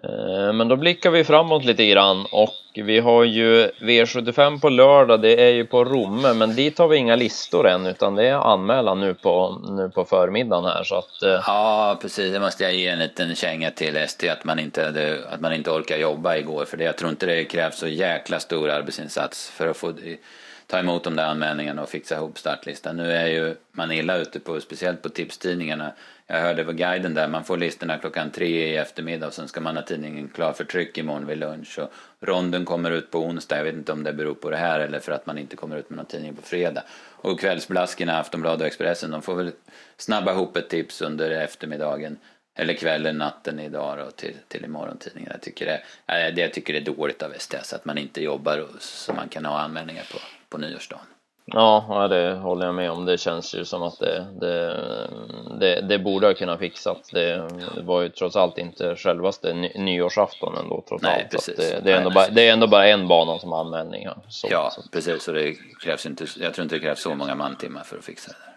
Eh, 0.03 0.53
men 0.53 0.67
då 0.67 0.75
blickar 0.75 1.11
vi 1.11 1.23
framåt 1.23 1.65
lite 1.65 1.85
grann 1.85 2.25
och 2.31 2.53
vi 2.73 2.99
har 2.99 3.23
ju 3.23 3.67
V75 3.67 4.61
på 4.61 4.69
lördag, 4.69 5.21
det 5.21 5.43
är 5.43 5.51
ju 5.51 5.65
på 5.65 5.83
Romme, 5.83 6.33
men 6.33 6.55
dit 6.55 6.77
har 6.77 6.87
vi 6.87 6.97
inga 6.97 7.15
listor 7.15 7.67
än 7.67 7.85
utan 7.85 8.15
det 8.15 8.27
är 8.27 8.53
anmälan 8.53 8.99
nu 8.99 9.13
på, 9.13 9.61
nu 9.69 9.89
på 9.89 10.05
förmiddagen 10.05 10.65
här 10.65 10.83
så 10.83 10.95
att... 10.95 11.23
Eh. 11.23 11.43
Ja, 11.47 11.97
precis, 12.01 12.33
det 12.33 12.39
måste 12.39 12.63
jag 12.63 12.75
ge 12.75 12.87
en 12.87 12.99
liten 12.99 13.35
känga 13.35 13.71
till 13.71 13.95
ST 13.97 14.29
att 14.29 14.43
man 14.43 14.59
inte, 14.59 14.83
hade, 14.83 15.19
att 15.29 15.41
man 15.41 15.53
inte 15.53 15.71
orkar 15.71 15.97
jobba 15.97 16.35
igår 16.35 16.65
för 16.65 16.77
det, 16.77 16.83
jag 16.83 16.97
tror 16.97 17.09
inte 17.09 17.25
det 17.25 17.43
krävs 17.43 17.77
så 17.77 17.87
jäkla 17.87 18.39
stor 18.39 18.69
arbetsinsats 18.69 19.49
för 19.49 19.67
att 19.67 19.77
få 19.77 19.93
ta 20.67 20.79
emot 20.79 21.03
de 21.03 21.15
där 21.15 21.25
anmälningarna 21.25 21.81
och 21.81 21.89
fixa 21.89 22.15
ihop 22.15 22.37
startlistan. 22.37 22.97
Nu 22.97 23.11
är 23.11 23.27
ju 23.27 23.55
man 23.71 23.91
illa 23.91 24.17
ute 24.17 24.39
på, 24.39 24.61
speciellt 24.61 25.01
på 25.01 25.09
tipstidningarna. 25.09 25.91
Jag 26.27 26.41
hörde 26.41 26.63
på 26.63 26.71
guiden 26.71 27.13
där, 27.13 27.27
man 27.27 27.43
får 27.43 27.57
listorna 27.57 27.97
klockan 27.97 28.31
tre 28.31 28.47
i 28.47 28.77
eftermiddag 28.77 29.27
och 29.27 29.33
sen 29.33 29.47
ska 29.47 29.61
man 29.61 29.75
ha 29.75 29.83
tidningen 29.83 30.27
klar 30.27 30.53
för 30.53 30.63
tryck 30.63 30.97
imorgon 30.97 31.27
vid 31.27 31.37
lunch. 31.37 31.79
Och 31.79 31.91
ronden 32.19 32.65
kommer 32.65 32.91
ut 32.91 33.11
på 33.11 33.19
onsdag, 33.19 33.57
jag 33.57 33.63
vet 33.63 33.75
inte 33.75 33.91
om 33.91 34.03
det 34.03 34.13
beror 34.13 34.33
på 34.33 34.49
det 34.49 34.57
här 34.57 34.79
eller 34.79 34.99
för 34.99 35.11
att 35.11 35.25
man 35.25 35.37
inte 35.37 35.55
kommer 35.55 35.77
ut 35.77 35.89
med 35.89 35.97
någon 35.97 36.05
tidning 36.05 36.35
på 36.35 36.41
fredag. 36.41 36.83
Och 37.11 37.39
kvällsblaskorna, 37.39 38.19
Aftonbladet 38.19 38.61
och 38.61 38.67
Expressen, 38.67 39.11
de 39.11 39.21
får 39.21 39.35
väl 39.35 39.51
snabba 39.97 40.31
ihop 40.31 40.57
ett 40.57 40.69
tips 40.69 41.01
under 41.01 41.31
eftermiddagen 41.31 42.17
eller 42.55 42.73
kvällen, 42.73 43.17
natten 43.17 43.59
idag 43.59 43.97
då, 43.97 44.11
till, 44.11 44.35
till 44.47 44.65
imorgontidningen. 44.65 45.31
Jag 45.31 45.41
tycker 45.41 45.65
det, 45.65 45.81
det, 46.31 46.41
jag 46.41 46.53
tycker 46.53 46.73
det 46.73 46.79
är 46.79 46.95
dåligt 46.95 47.23
av 47.23 47.33
STS 47.37 47.73
att 47.73 47.85
man 47.85 47.97
inte 47.97 48.23
jobbar 48.23 48.65
så 48.79 49.13
man 49.13 49.29
kan 49.29 49.45
ha 49.45 49.59
anmälningar 49.59 50.03
på 50.11 50.19
på 50.49 50.61
nyårsdagen. 50.61 51.05
Ja, 51.47 52.07
det 52.09 52.33
håller 52.33 52.65
jag 52.65 52.75
med 52.75 52.91
om. 52.91 53.05
Det 53.05 53.17
känns 53.17 53.55
ju 53.55 53.65
som 53.65 53.83
att 53.83 53.99
det, 53.99 54.25
det, 54.41 54.83
det, 55.59 55.81
det 55.81 55.99
borde 55.99 56.27
ha 56.27 56.33
kunnat 56.33 56.59
fixas. 56.59 56.97
Det, 57.11 57.49
var 57.81 58.01
ju 58.01 58.09
trots 58.09 58.35
allt 58.35 58.57
inte 58.57 58.95
självaste 58.95 59.53
nyårsafton 59.75 60.57
ändå 60.57 60.83
trots 60.87 61.03
Nej, 61.03 61.21
allt. 61.21 61.31
Precis. 61.31 61.55
Det, 61.57 61.79
det, 61.83 61.91
är 61.91 61.97
ändå 61.97 62.09
Nej, 62.09 62.15
bara, 62.15 62.29
det 62.29 62.47
är 62.47 62.53
ändå 62.53 62.67
bara 62.67 62.87
en 62.87 63.07
bana 63.07 63.39
som 63.39 63.51
har 63.51 63.59
anmälningar. 63.59 64.17
ja, 64.49 64.71
precis. 64.91 65.27
Och 65.27 65.33
det 65.33 65.55
krävs 65.83 66.05
inte, 66.05 66.25
jag 66.39 66.53
tror 66.53 66.63
inte 66.63 66.75
det 66.75 66.79
krävs 66.79 67.01
så 67.01 67.15
många 67.15 67.35
mantimmar 67.35 67.83
för 67.83 67.97
att 67.97 68.05
fixa 68.05 68.31
det. 68.31 68.54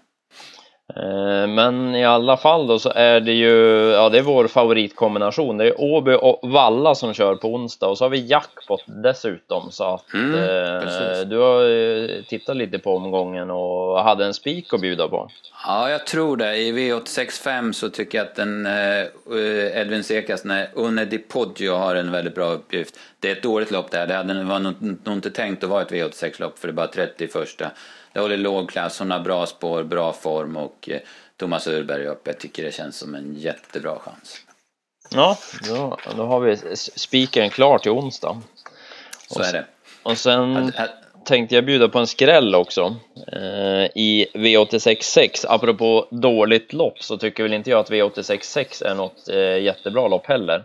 Eh, 0.96 1.46
men 1.46 1.94
i 1.94 2.04
alla 2.04 2.36
fall 2.36 2.66
då 2.66 2.78
så 2.78 2.92
är 2.94 3.20
det 3.20 3.32
ju, 3.32 3.90
ja 3.90 4.08
det 4.08 4.18
är 4.18 4.22
vår 4.22 4.46
favoritkombination. 4.46 5.58
Det 5.58 5.66
är 5.66 5.80
Åby 5.80 6.18
och 6.20 6.40
Valla 6.42 6.94
som 6.94 7.14
kör 7.14 7.34
på 7.34 7.54
onsdag 7.54 7.86
och 7.86 7.98
så 7.98 8.04
har 8.04 8.10
vi 8.10 8.26
jackpot 8.26 8.84
dessutom. 8.86 9.70
Så 9.70 9.84
att 9.84 10.14
mm, 10.14 10.34
eh, 10.34 11.20
du 11.20 11.38
har 11.38 11.70
eh, 11.70 12.22
tittat 12.28 12.56
lite 12.56 12.78
på 12.78 12.96
omgången 12.96 13.50
och 13.50 14.02
hade 14.02 14.24
en 14.24 14.34
spik 14.34 14.74
att 14.74 14.80
bjuda 14.80 15.08
på. 15.08 15.30
Ja, 15.66 15.90
jag 15.90 16.06
tror 16.06 16.36
det. 16.36 16.56
I 16.56 16.72
V865 16.72 17.72
så 17.72 17.88
tycker 17.88 18.18
jag 18.18 18.26
att 18.26 18.34
den 18.34 18.66
eh, 18.66 19.80
Edvin 19.80 20.04
Sekas, 20.04 20.44
när 20.44 20.68
Une 20.74 21.04
Di 21.04 21.18
Poggio 21.18 21.74
har 21.74 21.94
en 21.94 22.12
väldigt 22.12 22.34
bra 22.34 22.46
uppgift. 22.46 22.98
Det 23.20 23.28
är 23.28 23.32
ett 23.32 23.42
dåligt 23.42 23.70
lopp 23.70 23.90
det 23.90 23.98
här. 23.98 24.06
Det 24.06 24.14
hade, 24.14 24.58
nog 25.04 25.16
inte 25.16 25.30
tänkt 25.30 25.64
att 25.64 25.70
vara 25.70 25.82
ett 25.82 25.92
V86-lopp 25.92 26.58
för 26.58 26.68
det 26.68 26.72
är 26.72 26.74
bara 26.74 26.86
30 26.86 27.28
första 27.28 27.70
det 28.12 28.20
håller 28.20 28.36
låg 28.36 28.70
klass, 28.70 28.98
hon 28.98 29.10
har 29.10 29.20
bra 29.20 29.46
spår, 29.46 29.82
bra 29.82 30.12
form 30.12 30.56
och 30.56 30.88
eh, 30.88 31.00
Thomas 31.36 31.66
Urberg 31.66 32.06
upp. 32.06 32.22
Jag 32.24 32.38
tycker 32.38 32.62
det 32.62 32.72
känns 32.72 32.98
som 32.98 33.14
en 33.14 33.34
jättebra 33.34 33.98
chans. 33.98 34.40
Ja, 35.10 35.38
då, 35.68 35.98
då 36.16 36.22
har 36.22 36.40
vi 36.40 36.76
spiken 36.76 37.50
klar 37.50 37.78
till 37.78 37.90
onsdag. 37.90 38.42
Så 39.28 39.42
är 39.42 39.52
det. 39.52 39.64
Och 40.02 40.18
sen 40.18 40.72
tänkte 41.24 41.54
jag 41.54 41.64
bjuda 41.64 41.88
på 41.88 41.98
en 41.98 42.06
skräll 42.06 42.54
också. 42.54 42.96
Eh, 43.32 43.84
I 43.94 44.26
V86.6, 44.34 45.44
apropå 45.48 46.08
dåligt 46.10 46.72
lopp, 46.72 47.02
så 47.02 47.18
tycker 47.18 47.42
väl 47.42 47.52
inte 47.52 47.70
jag 47.70 47.80
att 47.80 47.90
V86.6 47.90 48.84
är 48.84 48.94
något 48.94 49.28
eh, 49.28 49.58
jättebra 49.58 50.08
lopp 50.08 50.26
heller. 50.26 50.64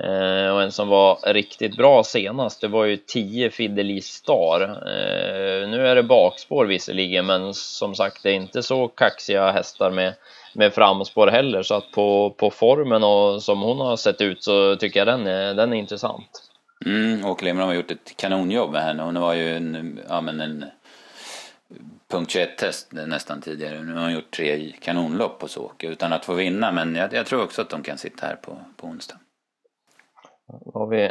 Eh, 0.00 0.48
och 0.54 0.62
en 0.62 0.72
som 0.72 0.88
var 0.88 1.32
riktigt 1.32 1.76
bra 1.76 2.04
senast, 2.04 2.60
det 2.60 2.68
var 2.68 2.84
ju 2.84 2.96
10 2.96 3.50
Fidelis 3.50 4.06
Star. 4.06 4.60
Eh, 4.62 5.68
nu 5.68 5.86
är 5.86 5.94
det 5.94 6.02
bakspår 6.02 6.66
visserligen, 6.66 7.26
men 7.26 7.54
som 7.54 7.94
sagt, 7.94 8.22
det 8.22 8.30
är 8.30 8.34
inte 8.34 8.62
så 8.62 8.88
kaxiga 8.88 9.50
hästar 9.50 9.90
med, 9.90 10.14
med 10.54 10.74
framspår 10.74 11.26
heller, 11.26 11.62
så 11.62 11.74
att 11.74 11.90
på, 11.90 12.30
på 12.30 12.50
formen 12.50 13.04
och 13.04 13.42
som 13.42 13.62
hon 13.62 13.78
har 13.78 13.96
sett 13.96 14.20
ut 14.20 14.44
så 14.44 14.76
tycker 14.76 15.00
jag 15.00 15.06
den 15.06 15.26
är, 15.26 15.54
den 15.54 15.72
är 15.72 15.76
intressant. 15.76 16.50
Mm, 16.86 17.24
Åke 17.24 17.44
Lindblom 17.44 17.68
har 17.68 17.74
gjort 17.74 17.90
ett 17.90 18.16
kanonjobb 18.16 18.72
med 18.72 18.82
henne. 18.82 19.02
Hon 19.02 19.20
var 19.20 19.34
ju 19.34 19.56
en, 19.56 20.00
ja, 20.08 20.20
men 20.20 20.40
en 20.40 20.64
punkt 22.10 22.30
21 22.30 22.58
test 22.58 22.92
nästan 22.92 23.40
tidigare. 23.40 23.82
Nu 23.82 23.94
har 23.94 24.02
hon 24.02 24.12
gjort 24.12 24.30
tre 24.30 24.72
kanonlopp 24.80 25.38
på 25.38 25.48
Såke 25.48 25.86
utan 25.86 26.12
att 26.12 26.24
få 26.24 26.34
vinna, 26.34 26.72
men 26.72 26.94
jag, 26.94 27.12
jag 27.12 27.26
tror 27.26 27.42
också 27.42 27.62
att 27.62 27.70
de 27.70 27.82
kan 27.82 27.98
sitta 27.98 28.26
här 28.26 28.36
på, 28.36 28.58
på 28.76 28.86
onsdag. 28.86 29.16
Då 30.60 30.78
har 30.78 30.86
vi 30.86 31.10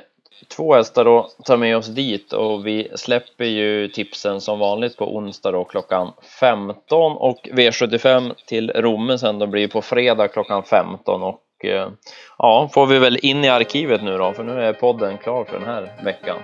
två 0.57 0.73
hästar 0.73 1.05
då, 1.05 1.29
tar 1.45 1.57
med 1.57 1.77
oss 1.77 1.87
dit 1.87 2.33
och 2.33 2.67
vi 2.67 2.91
släpper 2.95 3.45
ju 3.45 3.87
tipsen 3.87 4.41
som 4.41 4.59
vanligt 4.59 4.97
på 4.97 5.15
onsdag 5.15 5.51
då 5.51 5.63
klockan 5.63 6.11
15 6.39 7.17
och 7.17 7.49
V75 7.51 8.33
till 8.45 8.71
Romme 8.71 9.17
sen 9.17 9.39
då 9.39 9.47
blir 9.47 9.67
på 9.67 9.81
fredag 9.81 10.27
klockan 10.27 10.63
15 10.63 11.23
och 11.23 11.41
eh, 11.63 11.89
ja, 12.37 12.69
får 12.73 12.85
vi 12.85 12.99
väl 12.99 13.17
in 13.21 13.43
i 13.43 13.49
arkivet 13.49 14.03
nu 14.03 14.17
då 14.17 14.33
för 14.33 14.43
nu 14.43 14.63
är 14.63 14.73
podden 14.73 15.17
klar 15.17 15.43
för 15.43 15.59
den 15.59 15.67
här 15.67 15.93
veckan. 16.03 16.37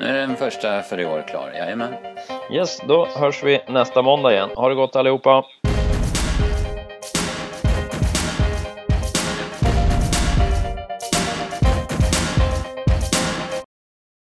Nu 0.00 0.06
är 0.06 0.26
den 0.26 0.36
första 0.36 0.82
för 0.82 1.00
i 1.00 1.06
år 1.06 1.24
klar, 1.28 1.52
jajamän. 1.56 1.94
Yes, 2.52 2.80
då 2.88 3.06
hörs 3.06 3.42
vi 3.44 3.60
nästa 3.68 4.02
måndag 4.02 4.32
igen. 4.32 4.50
Ha 4.56 4.68
det 4.68 4.74
gott 4.74 4.96
allihopa! 4.96 5.44